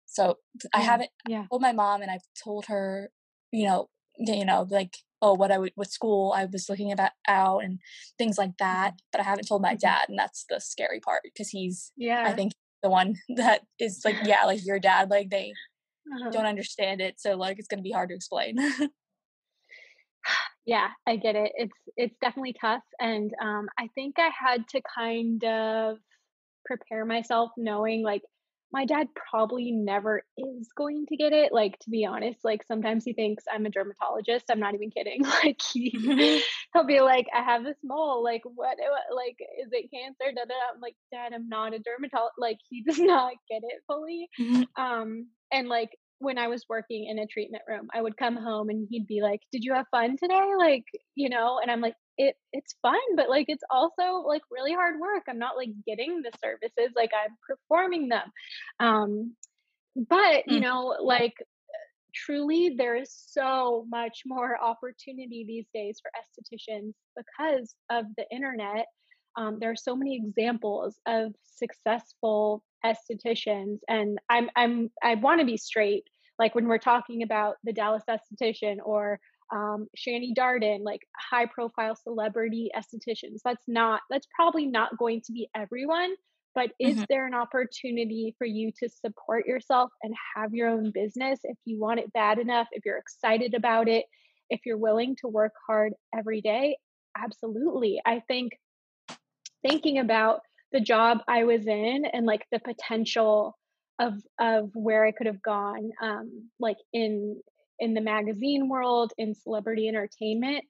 [0.06, 1.44] so yeah, i haven't yeah.
[1.50, 3.10] told my mom and i've told her
[3.52, 7.12] you know you know like oh what i would what school i was looking about
[7.26, 7.80] out and
[8.18, 9.06] things like that mm-hmm.
[9.10, 9.78] but i haven't told my mm-hmm.
[9.78, 14.02] dad and that's the scary part because he's yeah i think the one that is
[14.04, 15.52] like yeah like your dad like they
[16.12, 16.30] uh-huh.
[16.30, 18.56] don't understand it so like it's to be hard to explain
[20.66, 24.80] yeah i get it it's it's definitely tough and um i think i had to
[24.94, 25.96] kind of
[26.66, 28.22] prepare myself knowing like
[28.74, 31.52] my dad probably never is going to get it.
[31.52, 34.46] Like to be honest, like sometimes he thinks I'm a dermatologist.
[34.50, 35.24] I'm not even kidding.
[35.44, 35.90] Like he
[36.72, 38.24] he'll be like, I have this mole.
[38.24, 38.76] Like what?
[39.14, 40.34] Like is it cancer?
[40.34, 42.34] Da, da, I'm like, Dad, I'm not a dermatologist.
[42.36, 44.28] Like he does not get it fully.
[44.40, 44.82] Mm-hmm.
[44.82, 48.70] Um, and like when I was working in a treatment room, I would come home
[48.70, 50.84] and he'd be like, "Did you have fun today?" Like,
[51.14, 55.00] you know, and I'm like, "It it's fun, but like it's also like really hard
[55.00, 55.24] work.
[55.28, 58.30] I'm not like getting the services, like I'm performing them."
[58.80, 59.34] Um
[59.96, 60.62] but, you mm.
[60.62, 61.34] know, like
[62.14, 68.86] truly there is so much more opportunity these days for estheticians because of the internet.
[69.36, 75.46] Um, there are so many examples of successful estheticians and i'm i'm i want to
[75.46, 76.04] be straight
[76.38, 79.18] like when we're talking about the Dallas esthetician or
[79.52, 83.40] um, Shani Darden, like high profile celebrity estheticians.
[83.44, 86.14] That's not, that's probably not going to be everyone,
[86.54, 87.04] but is mm-hmm.
[87.08, 91.80] there an opportunity for you to support yourself and have your own business if you
[91.80, 94.06] want it bad enough, if you're excited about it,
[94.50, 96.76] if you're willing to work hard every day?
[97.16, 98.00] Absolutely.
[98.04, 98.52] I think
[99.66, 100.40] thinking about
[100.72, 103.56] the job I was in and like the potential
[104.00, 107.40] of of where I could have gone, um, like in
[107.78, 110.64] in the magazine world, in celebrity entertainment.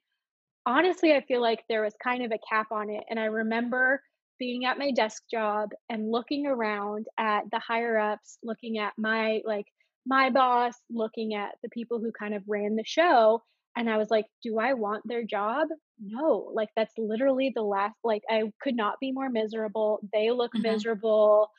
[0.65, 4.01] Honestly, I feel like there was kind of a cap on it, and I remember
[4.39, 9.41] being at my desk job and looking around at the higher ups, looking at my
[9.45, 9.65] like
[10.05, 13.41] my boss, looking at the people who kind of ran the show,
[13.75, 15.67] and I was like, do I want their job?
[15.99, 19.99] No, like that's literally the last, like, I could not be more miserable.
[20.13, 20.63] They look mm-hmm.
[20.63, 21.49] miserable.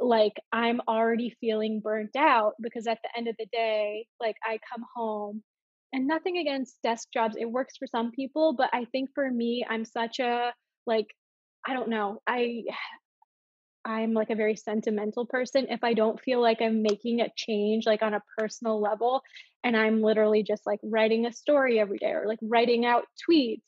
[0.00, 4.58] Like, I'm already feeling burnt out because at the end of the day, like, I
[4.72, 5.42] come home
[5.92, 7.36] and nothing against desk jobs.
[7.38, 10.52] It works for some people, but I think for me, I'm such a,
[10.86, 11.06] like,
[11.66, 12.20] I don't know.
[12.26, 12.64] I
[13.84, 15.68] I'm like a very sentimental person.
[15.70, 19.22] If I don't feel like I'm making a change, like on a personal level,
[19.64, 23.62] and I'm literally just like writing a story every day or like writing out tweets,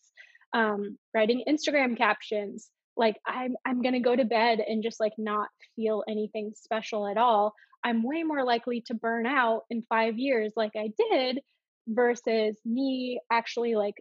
[0.53, 2.68] um, writing Instagram captions,
[3.01, 7.16] like I'm I'm gonna go to bed and just like not feel anything special at
[7.16, 7.55] all.
[7.82, 11.40] I'm way more likely to burn out in five years like I did
[11.88, 13.94] versus me actually like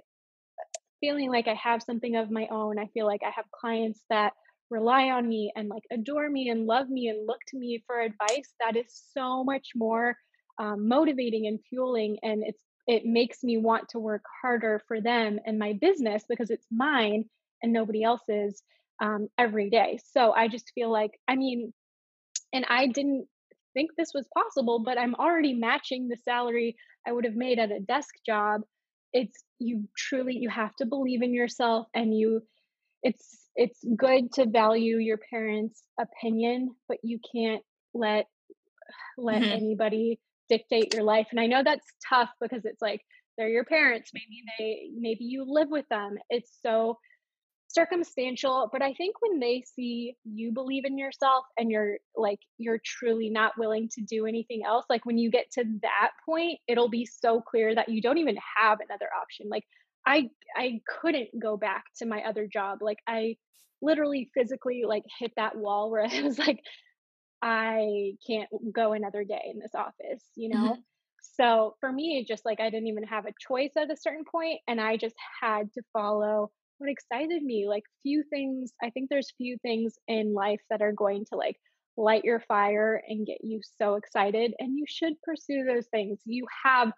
[1.00, 2.78] feeling like I have something of my own.
[2.78, 4.34] I feel like I have clients that
[4.70, 8.02] rely on me and like adore me and love me and look to me for
[8.02, 10.16] advice that is so much more
[10.60, 15.40] um, motivating and fueling and it's it makes me want to work harder for them
[15.46, 17.24] and my business because it's mine
[17.64, 18.62] and nobody else's
[19.02, 21.74] um, every day so i just feel like i mean
[22.54, 23.28] and i didn't
[23.74, 26.76] think this was possible but i'm already matching the salary
[27.08, 28.62] i would have made at a desk job
[29.14, 32.42] it's you truly you have to believe in yourself and you
[33.04, 38.28] it's it's good to value your parents' opinion, but you can't let
[39.18, 39.52] let mm-hmm.
[39.52, 41.28] anybody dictate your life.
[41.32, 43.02] And I know that's tough because it's like
[43.38, 44.12] they're your parents.
[44.14, 46.18] Maybe they maybe you live with them.
[46.30, 46.98] It's so
[47.70, 52.82] circumstantial, but I think when they see you believe in yourself and you're like you're
[52.84, 56.90] truly not willing to do anything else, like when you get to that point, it'll
[56.90, 59.48] be so clear that you don't even have another option.
[59.50, 59.64] Like
[60.06, 62.80] I I couldn't go back to my other job.
[62.82, 63.38] Like I
[63.82, 66.60] literally physically like hit that wall where I was like
[67.42, 70.72] I can't go another day in this office, you know?
[70.72, 70.82] Mm-hmm.
[71.22, 74.60] So for me, just like I didn't even have a choice at a certain point,
[74.68, 77.68] and I just had to follow what excited me.
[77.68, 81.58] Like few things, I think there's few things in life that are going to like
[81.98, 86.20] light your fire and get you so excited, and you should pursue those things.
[86.26, 86.92] You have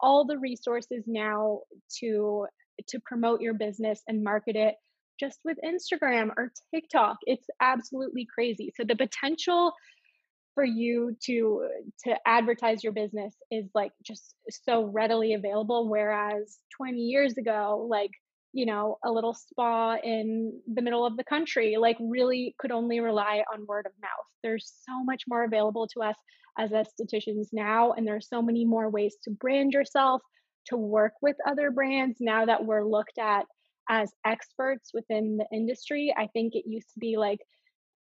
[0.00, 1.60] all the resources now
[2.00, 2.46] to
[2.88, 4.74] to promote your business and market it
[5.18, 7.16] just with Instagram or TikTok.
[7.26, 8.72] It's absolutely crazy.
[8.76, 9.72] So the potential
[10.54, 11.68] for you to
[12.04, 18.10] to advertise your business is like just so readily available whereas 20 years ago like
[18.56, 23.00] you know a little spa in the middle of the country like really could only
[23.00, 24.26] rely on word of mouth.
[24.42, 26.16] There's so much more available to us
[26.58, 30.22] as estheticians now and there's so many more ways to brand yourself
[30.66, 32.16] to work with other brands.
[32.20, 33.44] Now that we're looked at
[33.88, 37.38] as experts within the industry i think it used to be like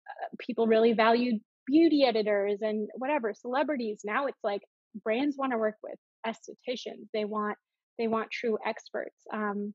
[0.09, 1.39] uh, people really valued
[1.69, 4.01] beauty editors and whatever celebrities.
[4.03, 4.61] Now it's like
[5.03, 7.07] brands want to work with estheticians.
[7.13, 7.57] They want
[7.97, 9.15] they want true experts.
[9.31, 9.73] Um,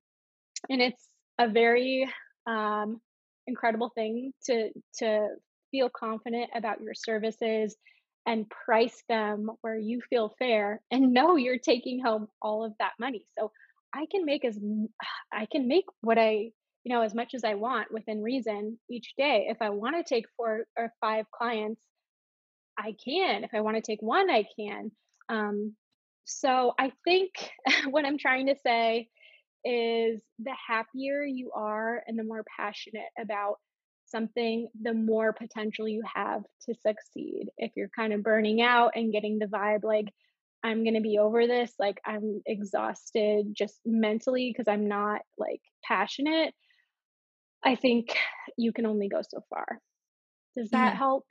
[0.71, 1.09] and it's
[1.39, 2.09] a very
[2.47, 3.01] um,
[3.47, 5.29] incredible thing to to
[5.71, 7.77] feel confident about your services
[8.27, 12.93] and price them where you feel fair and know you're taking home all of that
[12.99, 13.27] money.
[13.39, 13.51] So
[13.95, 14.59] I can make as
[15.33, 16.51] I can make what I
[16.85, 19.47] you know as much as I want within reason each day.
[19.49, 21.81] If I want to take four or five clients,
[22.79, 23.45] I can.
[23.45, 24.91] If I want to take one, I can.
[25.29, 25.75] Um,
[26.25, 27.31] so I think
[27.91, 29.09] what I'm trying to say
[29.65, 33.57] is the happier you are and the more passionate about
[34.07, 37.49] something, the more potential you have to succeed.
[37.57, 40.07] If you're kind of burning out and getting the vibe like,
[40.63, 45.61] I'm going to be over this, like I'm exhausted just mentally because I'm not like
[45.87, 46.55] passionate,
[47.63, 48.17] I think
[48.57, 49.81] you can only go so far.
[50.57, 50.99] Does that mm-hmm.
[50.99, 51.27] help?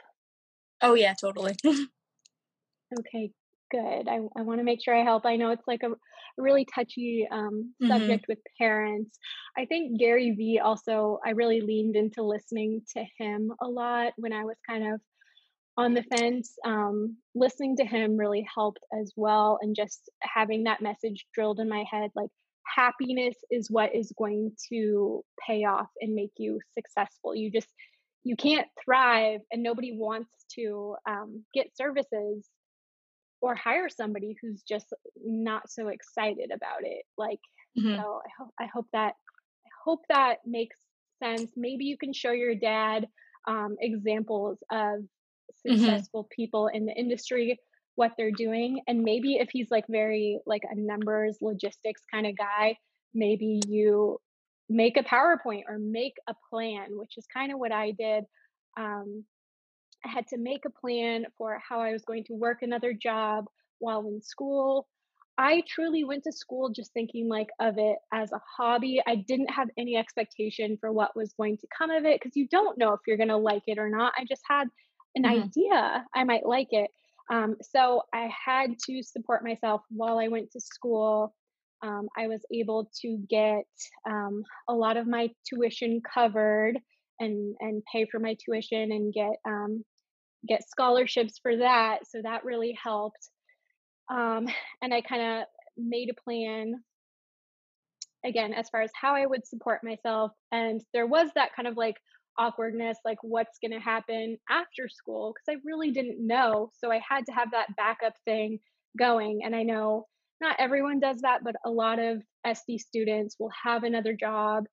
[0.81, 1.55] Oh, yeah, totally.
[2.99, 3.31] okay,
[3.73, 4.07] good.
[4.07, 5.25] I, I want to make sure I help.
[5.25, 5.89] I know it's like a,
[6.37, 7.87] really touchy um, mm-hmm.
[7.87, 9.17] subject with parents.
[9.57, 14.33] I think Gary Vee also, I really leaned into listening to him a lot when
[14.33, 15.01] I was kind of
[15.77, 16.53] on the fence.
[16.65, 19.59] Um, listening to him really helped as well.
[19.61, 22.29] And just having that message drilled in my head like,
[22.75, 27.35] happiness is what is going to pay off and make you successful.
[27.35, 27.67] You just,
[28.23, 32.47] you can't thrive and nobody wants to um, get services
[33.43, 37.41] or hire somebody who's just not so excited about it like
[37.77, 37.95] mm-hmm.
[37.95, 39.13] so i hope i hope that
[39.65, 40.77] i hope that makes
[41.21, 43.05] sense maybe you can show your dad
[43.45, 45.75] um, examples of mm-hmm.
[45.75, 46.41] successful mm-hmm.
[46.41, 47.59] people in the industry
[47.95, 52.37] what they're doing and maybe if he's like very like a numbers logistics kind of
[52.37, 52.75] guy
[53.13, 54.17] maybe you
[54.69, 58.23] make a powerpoint or make a plan which is kind of what i did
[58.79, 59.25] um,
[60.05, 63.45] I had to make a plan for how I was going to work another job
[63.79, 64.87] while in school.
[65.37, 69.01] I truly went to school just thinking like of it as a hobby.
[69.07, 72.47] I didn't have any expectation for what was going to come of it because you
[72.47, 74.13] don't know if you're going to like it or not.
[74.17, 74.67] I just had
[75.15, 75.43] an mm-hmm.
[75.43, 76.91] idea I might like it.
[77.31, 81.33] Um, so I had to support myself while I went to school.
[81.81, 83.65] Um, I was able to get
[84.07, 86.77] um, a lot of my tuition covered
[87.19, 89.83] and and pay for my tuition and get um,
[90.47, 91.99] get scholarships for that.
[92.09, 93.29] So that really helped.
[94.11, 94.47] Um,
[94.81, 96.75] and I kind of made a plan
[98.25, 100.31] again as far as how I would support myself.
[100.51, 101.95] And there was that kind of like
[102.37, 106.71] awkwardness, like what's going to happen after school, because I really didn't know.
[106.77, 108.59] So I had to have that backup thing
[108.97, 109.41] going.
[109.43, 110.07] And I know
[110.41, 114.65] not everyone does that, but a lot of Esty students will have another job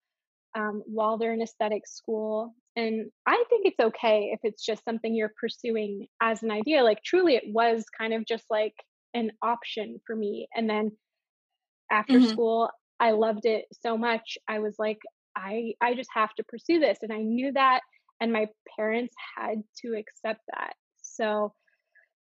[0.57, 2.55] um, while they're in aesthetic school.
[2.77, 6.85] And I think it's okay if it's just something you're pursuing as an idea.
[6.85, 8.75] Like, truly, it was kind of just like
[9.15, 10.49] an option for me.
[10.55, 10.93] And then
[11.91, 12.29] after mm-hmm.
[12.29, 14.39] school, I loved it so much.
[14.49, 14.99] I was like,
[15.37, 17.81] I I just have to pursue this, and I knew that,
[18.21, 18.47] and my
[18.77, 20.75] parents had to accept that.
[21.03, 21.55] So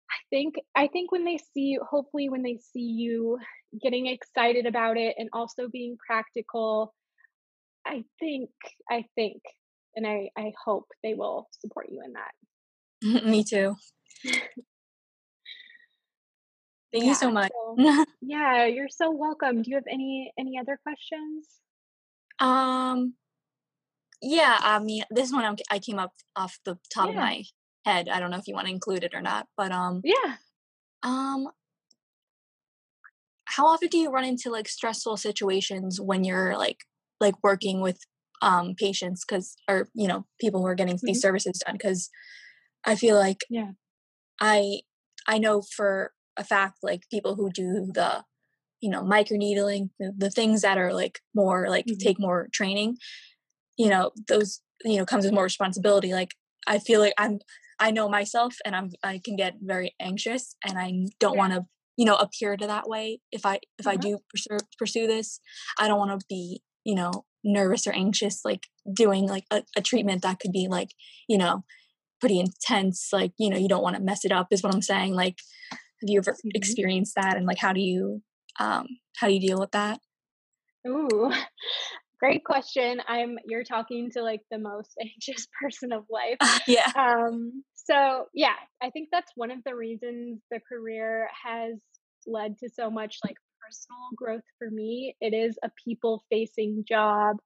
[0.09, 3.39] I think I think when they see hopefully when they see you
[3.81, 6.93] getting excited about it and also being practical,
[7.85, 8.49] I think
[8.89, 9.41] I think
[9.95, 12.31] and I I hope they will support you in that.
[13.25, 13.75] Me too.
[16.91, 17.51] Thank yeah, you so much.
[17.77, 19.61] So, yeah, you're so welcome.
[19.61, 21.47] Do you have any any other questions?
[22.39, 23.13] Um
[24.21, 27.11] yeah, I mean this one I came up off the top yeah.
[27.11, 27.43] of my
[27.85, 28.09] head.
[28.09, 30.35] I don't know if you want to include it or not, but um Yeah.
[31.03, 31.47] Um
[33.45, 36.85] how often do you run into like stressful situations when you're like
[37.19, 37.99] like working with
[38.41, 41.07] um patients cuz or you know people who are getting mm-hmm.
[41.07, 42.09] these services done cuz
[42.85, 43.71] I feel like yeah.
[44.39, 44.81] I
[45.27, 48.23] I know for a fact like people who do the
[48.81, 51.97] you know microneedling the, the things that are like more like mm-hmm.
[51.99, 52.97] take more training
[53.77, 56.35] you know those you know comes with more responsibility like
[56.67, 57.39] i feel like i'm
[57.79, 61.39] i know myself and i'm i can get very anxious and i don't yeah.
[61.39, 61.65] want to
[61.97, 63.89] you know appear to that way if i if mm-hmm.
[63.89, 65.39] i do pursue, pursue this
[65.77, 69.81] i don't want to be you know nervous or anxious like doing like a, a
[69.81, 70.89] treatment that could be like
[71.27, 71.63] you know
[72.19, 74.81] pretty intense like you know you don't want to mess it up is what i'm
[74.81, 75.37] saying like
[75.71, 76.49] have you ever mm-hmm.
[76.53, 78.21] experienced that and like how do you
[78.59, 78.85] um
[79.17, 79.99] how do you deal with that
[80.87, 81.31] ooh
[82.19, 87.63] great question i'm you're talking to like the most anxious person of life yeah um
[87.75, 91.75] so yeah i think that's one of the reasons the career has
[92.27, 93.37] led to so much like
[93.69, 97.37] personal growth for me it is a people facing job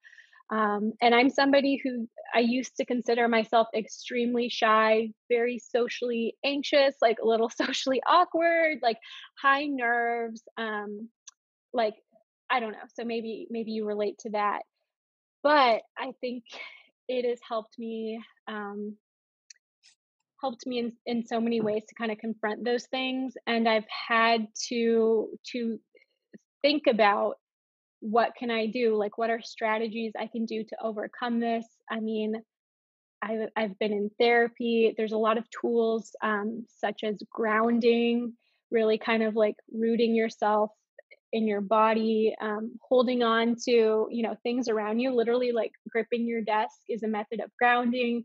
[0.49, 6.95] um, and I'm somebody who I used to consider myself extremely shy, very socially anxious,
[7.01, 8.97] like a little socially awkward, like
[9.41, 10.43] high nerves.
[10.57, 11.09] Um,
[11.73, 11.95] like
[12.51, 12.85] I don't know.
[12.93, 14.59] So maybe maybe you relate to that.
[15.41, 16.43] But I think
[17.07, 18.95] it has helped me um,
[20.39, 23.85] helped me in, in so many ways to kind of confront those things and i've
[24.09, 25.79] had to to
[26.63, 27.35] think about
[27.99, 28.95] what can I do?
[28.95, 31.65] Like, what are strategies I can do to overcome this?
[31.89, 32.41] I mean,
[33.21, 34.93] I've, I've been in therapy.
[34.97, 38.33] There's a lot of tools um, such as grounding,
[38.71, 40.71] really kind of like rooting yourself
[41.31, 46.27] in your body, um, holding on to, you know, things around you, literally like gripping
[46.27, 48.23] your desk is a method of grounding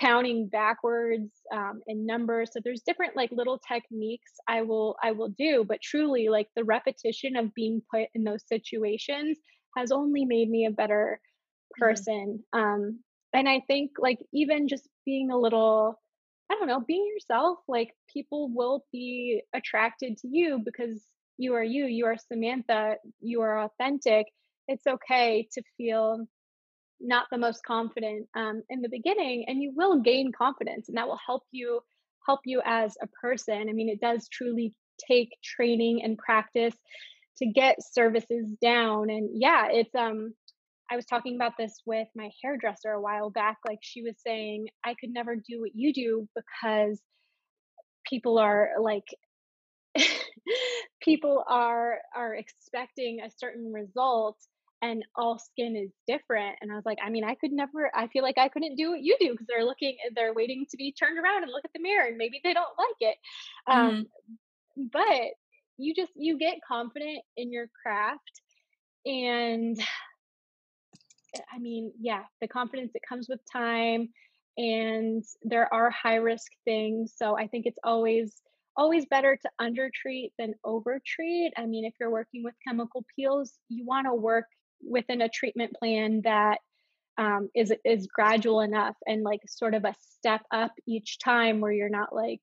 [0.00, 5.28] counting backwards um, in numbers so there's different like little techniques i will i will
[5.28, 9.38] do but truly like the repetition of being put in those situations
[9.76, 11.20] has only made me a better
[11.78, 12.60] person mm-hmm.
[12.60, 12.98] um
[13.34, 16.00] and i think like even just being a little
[16.50, 21.04] i don't know being yourself like people will be attracted to you because
[21.36, 24.26] you are you you are samantha you are authentic
[24.68, 26.26] it's okay to feel
[27.02, 31.08] not the most confident um, in the beginning and you will gain confidence and that
[31.08, 31.80] will help you
[32.26, 33.68] help you as a person.
[33.68, 34.74] I mean it does truly
[35.08, 36.74] take training and practice
[37.38, 40.34] to get services down and yeah it's um
[40.90, 44.66] i was talking about this with my hairdresser a while back like she was saying
[44.84, 47.00] i could never do what you do because
[48.08, 49.06] people are like
[51.02, 54.36] people are are expecting a certain result
[54.82, 58.08] and all skin is different and i was like i mean i could never i
[58.08, 60.92] feel like i couldn't do what you do because they're looking they're waiting to be
[60.92, 63.16] turned around and look at the mirror and maybe they don't like it
[63.68, 63.80] mm-hmm.
[63.80, 64.06] um,
[64.92, 65.30] but
[65.78, 68.42] you just you get confident in your craft
[69.06, 69.80] and
[71.54, 74.08] i mean yeah the confidence that comes with time
[74.58, 78.42] and there are high risk things so i think it's always
[78.76, 81.52] always better to under treat than over treat.
[81.56, 84.46] I mean, if you're working with chemical peels, you want to work
[84.82, 86.58] within a treatment plan that
[87.18, 91.72] um, is is gradual enough and like sort of a step up each time where
[91.72, 92.40] you're not like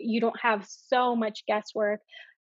[0.00, 2.00] you don't have so much guesswork.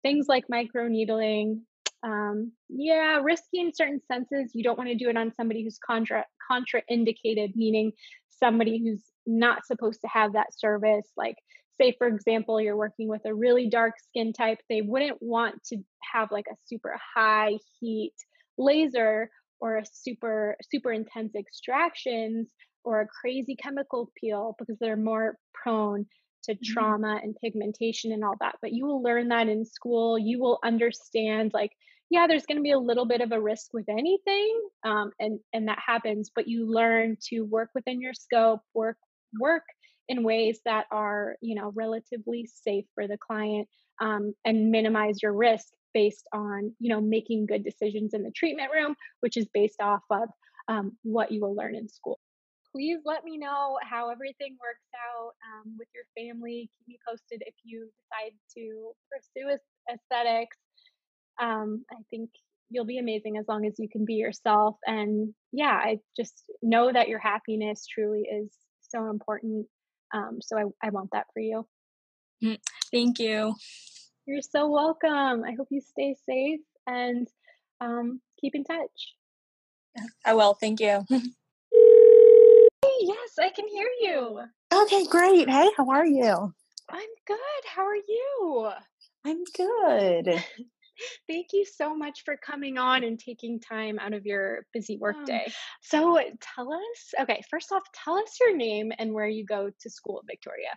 [0.02, 1.60] Things like microneedling,
[2.02, 4.52] um, yeah, risky in certain senses.
[4.54, 7.92] You don't want to do it on somebody who's contra contraindicated, meaning
[8.28, 11.08] somebody who's not supposed to have that service.
[11.16, 11.36] Like,
[11.80, 15.78] say, for example, you're working with a really dark skin type, they wouldn't want to
[16.12, 18.14] have like a super high heat
[18.60, 19.30] laser
[19.60, 22.48] or a super super intense extractions
[22.84, 26.06] or a crazy chemical peel because they're more prone
[26.44, 26.72] to mm-hmm.
[26.72, 30.58] trauma and pigmentation and all that but you will learn that in school you will
[30.64, 31.72] understand like
[32.10, 35.38] yeah there's going to be a little bit of a risk with anything um, and
[35.52, 38.96] and that happens but you learn to work within your scope work
[39.38, 39.64] work
[40.08, 43.68] in ways that are you know relatively safe for the client
[44.00, 48.70] um, and minimize your risk based on you know making good decisions in the treatment
[48.72, 50.28] room which is based off of
[50.68, 52.18] um, what you will learn in school.
[52.72, 56.70] Please let me know how everything works out um, with your family.
[56.78, 59.56] Keep me posted if you decide to pursue
[59.92, 60.56] aesthetics.
[61.40, 62.30] Um, i think
[62.68, 64.76] you'll be amazing as long as you can be yourself.
[64.86, 68.52] And yeah i just know that your happiness truly is
[68.88, 69.66] so important
[70.12, 71.66] um, so I, I want that for you.
[72.42, 72.58] Mm,
[72.92, 73.54] thank you
[74.26, 75.44] you're so welcome.
[75.44, 77.28] I hope you stay safe and
[77.80, 79.14] um, keep in touch.
[80.24, 80.54] I will.
[80.54, 81.04] Thank you.
[81.10, 81.22] yes,
[83.40, 84.40] I can hear you.
[84.72, 85.48] Okay, great.
[85.48, 86.54] Hey, how are you?
[86.88, 87.64] I'm good.
[87.66, 88.70] How are you?
[89.24, 90.44] I'm good.
[91.28, 95.44] Thank you so much for coming on and taking time out of your busy workday.
[95.46, 96.20] Um, so,
[96.54, 100.22] tell us okay, first off, tell us your name and where you go to school,
[100.26, 100.76] Victoria.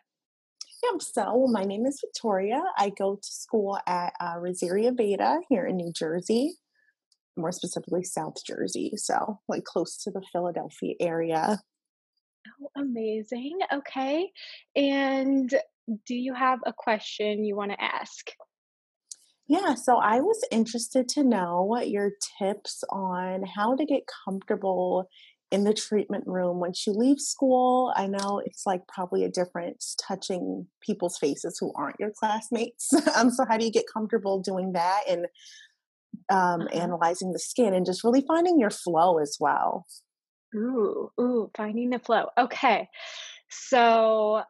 [0.84, 1.02] Yep.
[1.02, 2.62] So my name is Victoria.
[2.78, 6.56] I go to school at uh, Rizzieri Aveda here in New Jersey,
[7.38, 8.94] more specifically South Jersey.
[8.98, 11.60] So like close to the Philadelphia area.
[12.62, 13.60] Oh, amazing.
[13.72, 14.30] Okay.
[14.76, 15.54] And
[16.06, 18.32] do you have a question you want to ask?
[19.48, 25.10] Yeah, so I was interested to know what your tips on how to get comfortable
[25.54, 29.96] in the treatment room once you leave school i know it's like probably a difference
[30.06, 32.92] touching people's faces who aren't your classmates.
[33.16, 35.26] Um, so how do you get comfortable doing that and
[36.30, 36.68] um, uh-huh.
[36.74, 39.86] analyzing the skin and just really finding your flow as well?
[40.56, 42.28] Ooh ooh finding the flow.
[42.38, 42.88] Okay
[43.50, 44.42] so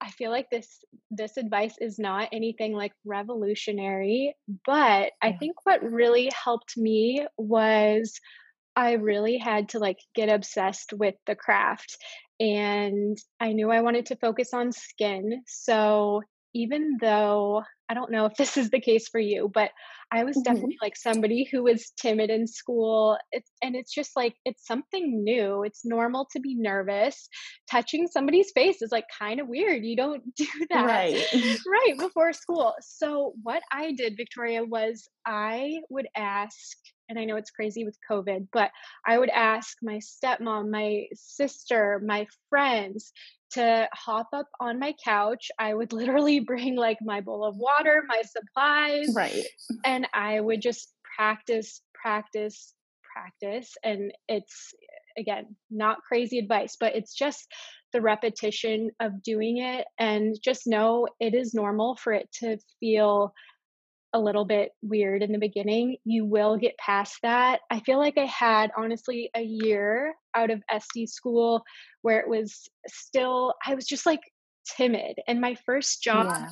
[0.00, 5.82] I feel like this this advice is not anything like revolutionary, but I think what
[5.82, 8.20] really helped me was
[8.76, 11.96] I really had to like get obsessed with the craft
[12.40, 15.42] and I knew I wanted to focus on skin.
[15.46, 16.22] So
[16.54, 19.70] even though I don't know if this is the case for you, but
[20.10, 20.42] I was mm-hmm.
[20.44, 23.18] definitely like somebody who was timid in school.
[23.32, 25.64] It's, and it's just like, it's something new.
[25.64, 27.28] It's normal to be nervous.
[27.70, 29.84] Touching somebody's face is like kind of weird.
[29.84, 31.26] You don't do that right.
[31.66, 32.74] right before school.
[32.80, 36.76] So, what I did, Victoria, was I would ask
[37.08, 38.70] and I know it's crazy with COVID, but
[39.06, 43.12] I would ask my stepmom, my sister, my friends
[43.52, 45.50] to hop up on my couch.
[45.58, 49.14] I would literally bring like my bowl of water, my supplies.
[49.14, 49.44] Right.
[49.84, 52.74] And I would just practice, practice,
[53.12, 53.74] practice.
[53.84, 54.74] And it's,
[55.16, 57.46] again, not crazy advice, but it's just
[57.92, 59.86] the repetition of doing it.
[59.98, 63.32] And just know it is normal for it to feel
[64.14, 65.96] a little bit weird in the beginning.
[66.04, 67.60] You will get past that.
[67.70, 71.64] I feel like I had honestly a year out of Esty school
[72.02, 74.20] where it was still, I was just like
[74.76, 75.16] timid.
[75.26, 76.50] And my first job, yeah.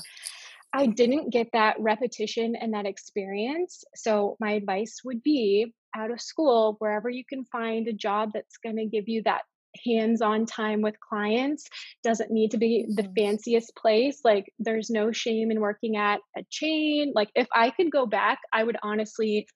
[0.74, 3.84] I didn't get that repetition and that experience.
[3.94, 8.56] So, my advice would be out of school, wherever you can find a job that's
[8.56, 9.42] going to give you that
[9.84, 11.66] hands-on time with clients
[12.02, 13.12] doesn't need to be the mm-hmm.
[13.16, 17.90] fanciest place like there's no shame in working at a chain like if i could
[17.90, 19.46] go back i would honestly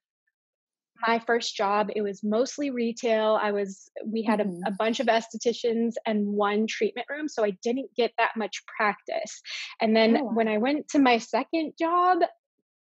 [1.07, 4.63] my first job it was mostly retail i was we had mm-hmm.
[4.67, 8.63] a, a, bunch of estheticians and one treatment room so i didn't get that much
[8.77, 9.43] practice
[9.81, 10.31] and then oh.
[10.33, 12.19] when i went to my second job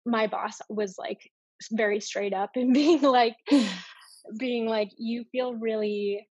[0.05, 1.31] my boss was like
[1.73, 3.37] very straight up and being like
[4.39, 6.27] being like you feel really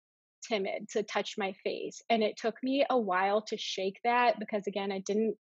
[0.50, 2.02] timid to touch my face.
[2.10, 5.36] And it took me a while to shake that because, again, I didn't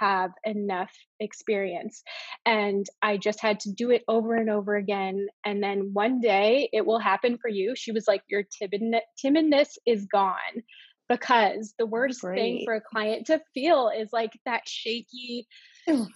[0.00, 2.02] have enough experience.
[2.46, 5.26] And I just had to do it over and over again.
[5.44, 7.74] And then one day it will happen for you.
[7.76, 10.62] She was like, Your timidness is gone
[11.08, 12.36] because the worst Great.
[12.36, 15.46] thing for a client to feel is like that shaky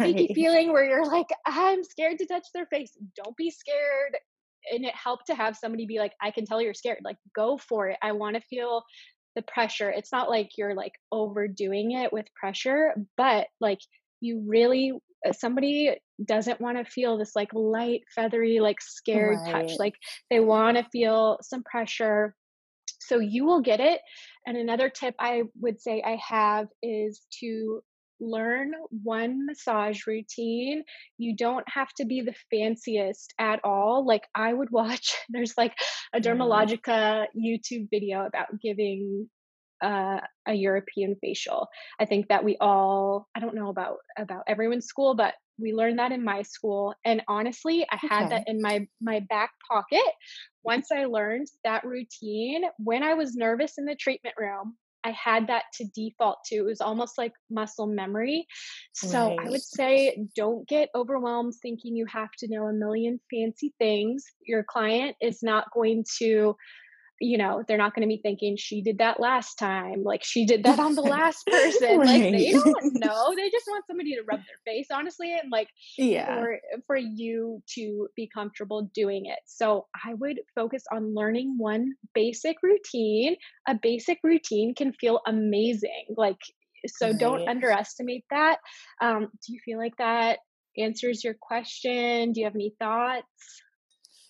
[0.00, 0.30] right.
[0.34, 4.16] feeling where you're like i'm scared to touch their face don't be scared
[4.72, 7.58] and it helped to have somebody be like i can tell you're scared like go
[7.58, 7.98] for it.
[8.02, 8.82] I want to feel
[9.36, 9.90] the pressure.
[9.90, 13.78] It's not like you're like overdoing it with pressure but like
[14.20, 14.92] you really
[15.26, 19.68] uh, somebody doesn't want to feel this like light feathery like scared right.
[19.68, 19.94] touch like
[20.30, 22.34] they want to feel some pressure.
[23.00, 24.00] So you will get it.
[24.46, 27.82] And another tip i would say i have is to
[28.20, 30.84] learn one massage routine.
[31.16, 34.06] You don't have to be the fanciest at all.
[34.06, 35.74] Like I would watch, there's like
[36.12, 39.28] a Dermalogica YouTube video about giving
[39.80, 41.68] uh, a European facial.
[42.00, 45.98] I think that we all, I don't know about about everyone's school, but we learned
[45.98, 46.94] that in my school.
[47.04, 48.08] And honestly, I okay.
[48.08, 50.12] had that in my my back pocket.
[50.62, 55.46] Once I learned that routine, when I was nervous in the treatment room, I had
[55.48, 56.56] that to default to.
[56.56, 58.46] It was almost like muscle memory.
[58.92, 59.46] So right.
[59.46, 64.24] I would say don't get overwhelmed thinking you have to know a million fancy things.
[64.46, 66.56] Your client is not going to
[67.20, 70.44] you know, they're not going to be thinking she did that last time, like she
[70.44, 71.98] did that on the last person.
[71.98, 72.06] right.
[72.06, 73.34] Like they don't know.
[73.36, 76.26] They just want somebody to rub their face, honestly, and like yeah.
[76.26, 79.38] for for you to be comfortable doing it.
[79.46, 83.36] So I would focus on learning one basic routine.
[83.68, 86.06] A basic routine can feel amazing.
[86.16, 86.38] Like
[86.86, 87.18] so right.
[87.18, 88.58] don't underestimate that.
[89.00, 90.38] Um, do you feel like that
[90.76, 92.32] answers your question?
[92.32, 93.62] Do you have any thoughts?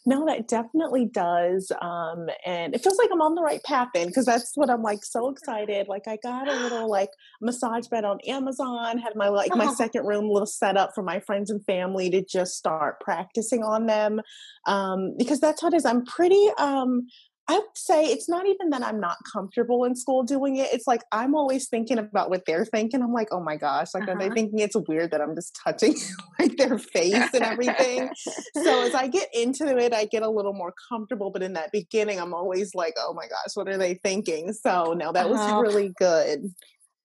[0.09, 1.70] No, that definitely does.
[1.82, 4.80] Um, and it feels like I'm on the right path then because that's what I'm
[4.80, 5.86] like so excited.
[5.86, 7.11] Like I got a little like
[7.42, 11.20] massage bed on Amazon, had my like my second room little set up for my
[11.20, 14.22] friends and family to just start practicing on them.
[14.66, 15.84] Um, because that's how it is.
[15.84, 17.06] I'm pretty um
[17.51, 20.68] I would say it's not even that I'm not comfortable in school doing it.
[20.70, 23.03] It's like I'm always thinking about what they're thinking.
[23.03, 24.12] I'm like, oh my gosh, like uh-huh.
[24.12, 24.34] are they uh-huh.
[24.34, 25.94] thinking it's weird that I'm just touching
[26.38, 28.11] like their face and everything?
[28.55, 31.30] so as I get into it, I get a little more comfortable.
[31.30, 34.53] But in that beginning, I'm always like, oh my gosh, what are they thinking?
[34.53, 35.61] So no, that was uh-huh.
[35.61, 36.53] really good.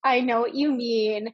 [0.04, 1.32] I know what you mean.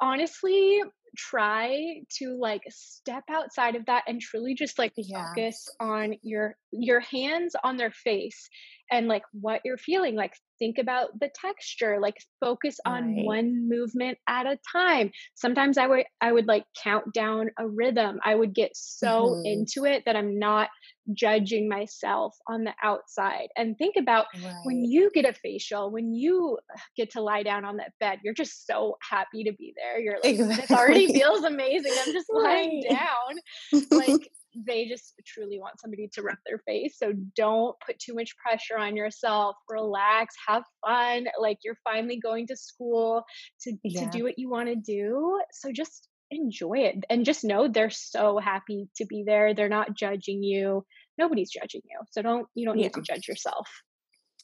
[0.00, 0.82] Honestly,
[1.16, 5.28] try to like step outside of that and truly just like yeah.
[5.28, 8.48] focus on your your hands on their face
[8.90, 13.24] and like what you're feeling like think about the texture like focus on right.
[13.24, 18.18] one movement at a time sometimes i would i would like count down a rhythm
[18.24, 19.46] i would get so mm-hmm.
[19.46, 20.68] into it that i'm not
[21.12, 24.54] judging myself on the outside and think about right.
[24.64, 26.58] when you get a facial when you
[26.96, 30.18] get to lie down on that bed you're just so happy to be there you're
[30.22, 30.56] like exactly.
[30.56, 32.42] this already feels amazing i'm just right.
[32.42, 36.96] lying down like they just truly want somebody to rub their face.
[36.98, 39.56] So don't put too much pressure on yourself.
[39.68, 41.26] Relax, have fun.
[41.40, 43.24] Like you're finally going to school
[43.62, 44.04] to, yeah.
[44.04, 45.40] to do what you want to do.
[45.52, 49.54] So just enjoy it and just know they're so happy to be there.
[49.54, 50.84] They're not judging you.
[51.18, 52.00] Nobody's judging you.
[52.10, 52.88] So don't you don't need yeah.
[52.90, 53.68] to judge yourself.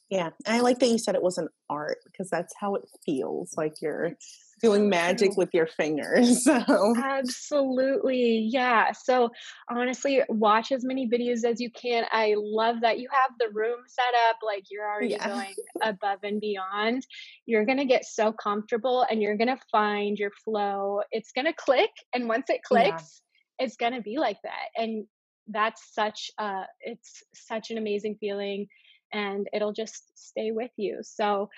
[0.09, 0.31] Yeah.
[0.47, 3.75] I like that you said it was an art because that's how it feels like
[3.81, 4.13] you're
[4.61, 6.47] doing magic with your fingers.
[6.51, 8.49] So absolutely.
[8.51, 8.93] Yeah.
[8.93, 9.31] So
[9.69, 12.05] honestly, watch as many videos as you can.
[12.11, 15.29] I love that you have the room set up, like you're already yeah.
[15.29, 17.07] going above and beyond.
[17.47, 21.01] You're gonna get so comfortable and you're gonna find your flow.
[21.11, 21.91] It's gonna click.
[22.15, 23.23] And once it clicks,
[23.59, 23.67] yeah.
[23.67, 24.69] it's gonna be like that.
[24.77, 25.07] And
[25.49, 28.67] that's such a it's such an amazing feeling
[29.13, 30.99] and it'll just stay with you.
[31.03, 31.49] So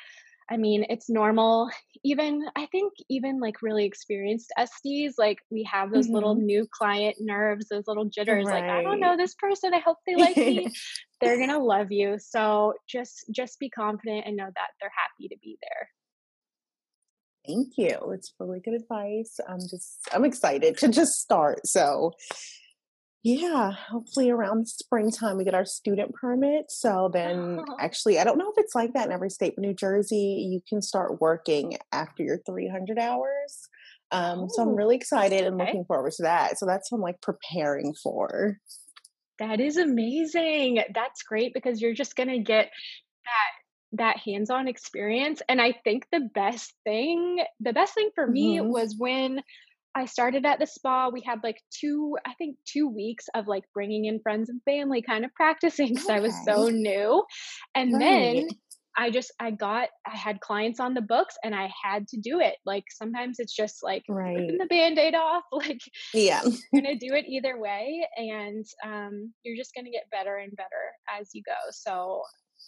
[0.50, 1.70] I mean, it's normal.
[2.04, 6.14] Even, I think, even like really experienced Esties, like we have those mm-hmm.
[6.14, 8.46] little new client nerves, those little jitters.
[8.46, 8.62] Right.
[8.62, 9.74] Like, I don't know this person.
[9.74, 10.72] I hope they like me.
[11.20, 12.18] they're gonna love you.
[12.18, 15.88] So just, just be confident and know that they're happy to be there.
[17.46, 18.12] Thank you.
[18.12, 19.40] It's really good advice.
[19.48, 21.66] I'm just, I'm excited to just start.
[21.66, 22.12] So
[23.24, 26.70] yeah, hopefully around springtime we get our student permit.
[26.70, 29.74] So then, actually, I don't know if it's like that in every state, but New
[29.74, 33.68] Jersey, you can start working after your 300 hours.
[34.10, 36.58] Um, so I'm really excited and looking forward to that.
[36.58, 38.58] So that's what I'm like preparing for.
[39.38, 40.82] That is amazing.
[40.94, 42.70] That's great because you're just gonna get
[43.24, 43.62] that
[43.94, 45.42] that hands-on experience.
[45.48, 48.70] And I think the best thing, the best thing for me mm-hmm.
[48.70, 49.42] was when
[49.94, 51.10] I started at the spa.
[51.10, 55.02] We had like two, I think, two weeks of like bringing in friends and family,
[55.02, 56.14] kind of practicing because okay.
[56.14, 57.22] I was so new.
[57.74, 58.00] And right.
[58.00, 58.48] then
[58.96, 62.40] I just, I got, I had clients on the books and I had to do
[62.40, 62.56] it.
[62.64, 64.36] Like sometimes it's just like right.
[64.36, 65.44] ripping the band aid off.
[65.52, 65.80] Like,
[66.14, 68.06] yeah, you're going to do it either way.
[68.16, 70.68] And um, you're just going to get better and better
[71.20, 71.52] as you go.
[71.70, 72.22] So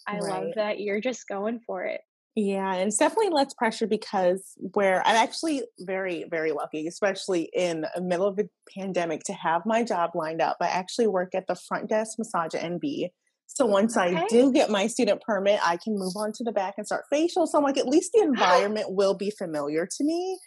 [0.07, 0.21] I right.
[0.21, 2.01] love that you're just going for it.
[2.35, 7.85] Yeah, and it's definitely less pressure because where I'm actually very, very lucky, especially in
[7.95, 10.57] the middle of a pandemic, to have my job lined up.
[10.59, 13.09] I actually work at the front desk massage at NB.
[13.47, 14.17] So once okay.
[14.17, 17.05] I do get my student permit, I can move on to the back and start
[17.09, 17.47] facial.
[17.47, 20.37] So I'm like, at least the environment will be familiar to me.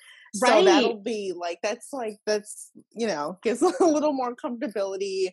[0.43, 0.59] Right.
[0.59, 5.29] So that'll be like that's like that's you know gives a little more comfortability.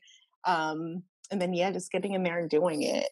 [0.46, 3.10] Um, and then yeah, just getting in there and doing it.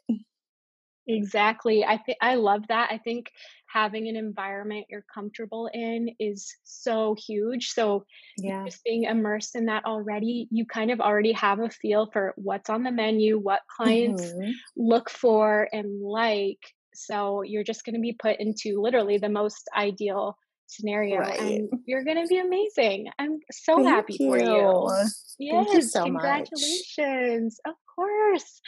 [1.07, 1.83] Exactly.
[1.83, 2.89] I think I love that.
[2.91, 3.31] I think
[3.67, 7.71] having an environment you're comfortable in is so huge.
[7.71, 8.05] So
[8.37, 8.63] yeah.
[8.65, 12.69] just being immersed in that already, you kind of already have a feel for what's
[12.69, 14.51] on the menu, what clients mm-hmm.
[14.77, 16.59] look for and like.
[16.93, 20.37] So you're just going to be put into literally the most ideal
[20.67, 21.39] scenario right.
[21.39, 23.07] and you're going to be amazing.
[23.19, 24.27] I'm so Thank happy you.
[24.27, 25.05] for you.
[25.39, 26.21] Yes, you so much.
[26.21, 27.59] congratulations.
[27.65, 27.73] Much.
[27.73, 28.61] Of course.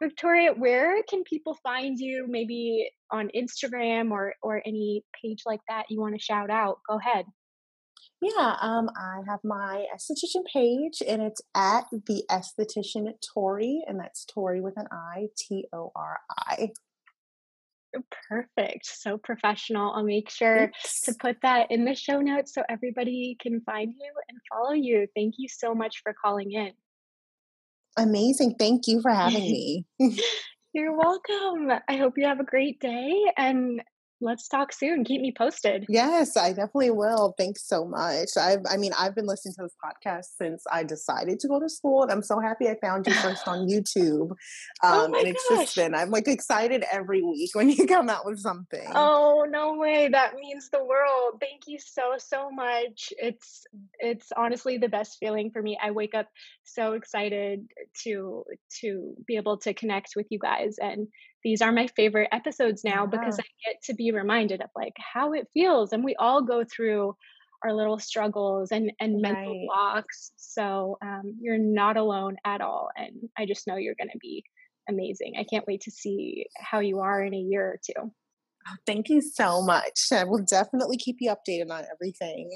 [0.00, 2.26] Victoria, where can people find you?
[2.28, 6.78] Maybe on Instagram or or any page like that you want to shout out?
[6.88, 7.24] Go ahead.
[8.20, 14.24] Yeah, um, I have my esthetician page, and it's at the esthetician Tori, and that's
[14.24, 16.70] Tori with an I, T O R I.
[18.28, 18.86] Perfect.
[18.86, 19.92] So professional.
[19.92, 21.02] I'll make sure Thanks.
[21.02, 25.06] to put that in the show notes so everybody can find you and follow you.
[25.16, 26.72] Thank you so much for calling in.
[27.96, 28.56] Amazing.
[28.58, 29.86] Thank you for having me.
[30.72, 31.70] You're welcome.
[31.88, 33.82] I hope you have a great day and
[34.20, 35.04] let's talk soon.
[35.04, 35.86] Keep me posted.
[35.88, 37.34] Yes, I definitely will.
[37.38, 38.30] Thanks so much.
[38.36, 41.68] I've, I mean, I've been listening to this podcast since I decided to go to
[41.68, 44.30] school, and I'm so happy I found you first on YouTube.
[44.82, 45.58] Oh um, oh and it's gosh.
[45.58, 48.86] just been I'm like excited every week when you come out with something.
[48.94, 50.08] Oh no way!
[50.08, 51.40] That means the world.
[51.40, 53.12] Thank you so so much.
[53.18, 53.64] It's
[53.98, 55.78] it's honestly the best feeling for me.
[55.82, 56.28] I wake up
[56.64, 57.66] so excited
[58.04, 58.44] to
[58.80, 61.08] to be able to connect with you guys and
[61.44, 63.18] these are my favorite episodes now yeah.
[63.18, 65.92] because I get to be reminded of like how it feels.
[65.92, 67.14] And we all go through
[67.64, 69.32] our little struggles and, and right.
[69.32, 70.32] mental blocks.
[70.36, 72.88] So um, you're not alone at all.
[72.96, 74.44] And I just know you're going to be
[74.88, 75.34] amazing.
[75.38, 78.10] I can't wait to see how you are in a year or two.
[78.68, 80.08] Oh, thank you so much.
[80.12, 82.50] I will definitely keep you updated on everything.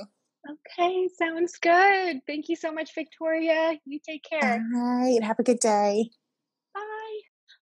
[0.51, 2.21] Okay, sounds good.
[2.27, 3.79] Thank you so much, Victoria.
[3.85, 4.65] You take care.
[4.75, 5.23] All right.
[5.23, 6.11] Have a good day.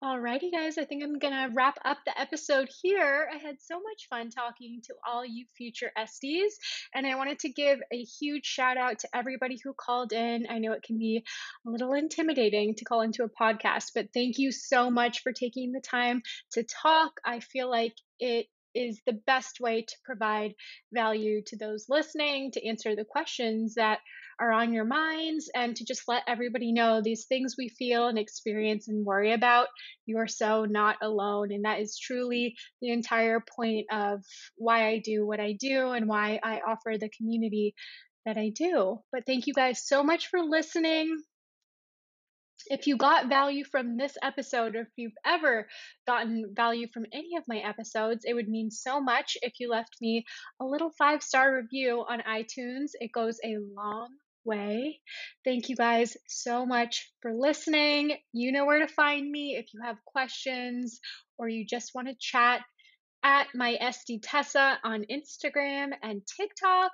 [0.03, 3.29] Alrighty, guys, I think I'm gonna wrap up the episode here.
[3.33, 6.51] I had so much fun talking to all you future Esties,
[6.93, 10.45] and I wanted to give a huge shout out to everybody who called in.
[10.49, 11.23] I know it can be
[11.65, 15.71] a little intimidating to call into a podcast, but thank you so much for taking
[15.71, 17.21] the time to talk.
[17.23, 20.53] I feel like it is the best way to provide
[20.93, 23.99] value to those listening, to answer the questions that
[24.39, 28.17] are on your minds, and to just let everybody know these things we feel and
[28.17, 29.67] experience and worry about,
[30.05, 31.51] you are so not alone.
[31.51, 34.23] And that is truly the entire point of
[34.57, 37.75] why I do what I do and why I offer the community
[38.25, 39.01] that I do.
[39.11, 41.21] But thank you guys so much for listening
[42.67, 45.67] if you got value from this episode, or if you've ever
[46.07, 49.95] gotten value from any of my episodes, it would mean so much if you left
[50.01, 50.25] me
[50.61, 52.91] a little five star review on iTunes.
[52.93, 54.09] It goes a long
[54.45, 54.99] way.
[55.45, 58.17] Thank you guys so much for listening.
[58.33, 60.99] You know where to find me if you have questions
[61.37, 62.61] or you just want to chat
[63.23, 66.91] at my Esty Tessa on Instagram and TikTok,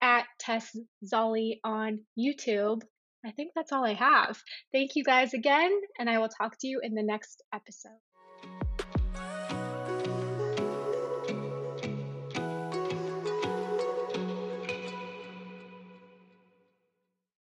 [0.00, 2.82] at Tess Zolly on YouTube.
[3.24, 4.42] I think that's all I have.
[4.72, 8.00] Thank you guys again, and I will talk to you in the next episode.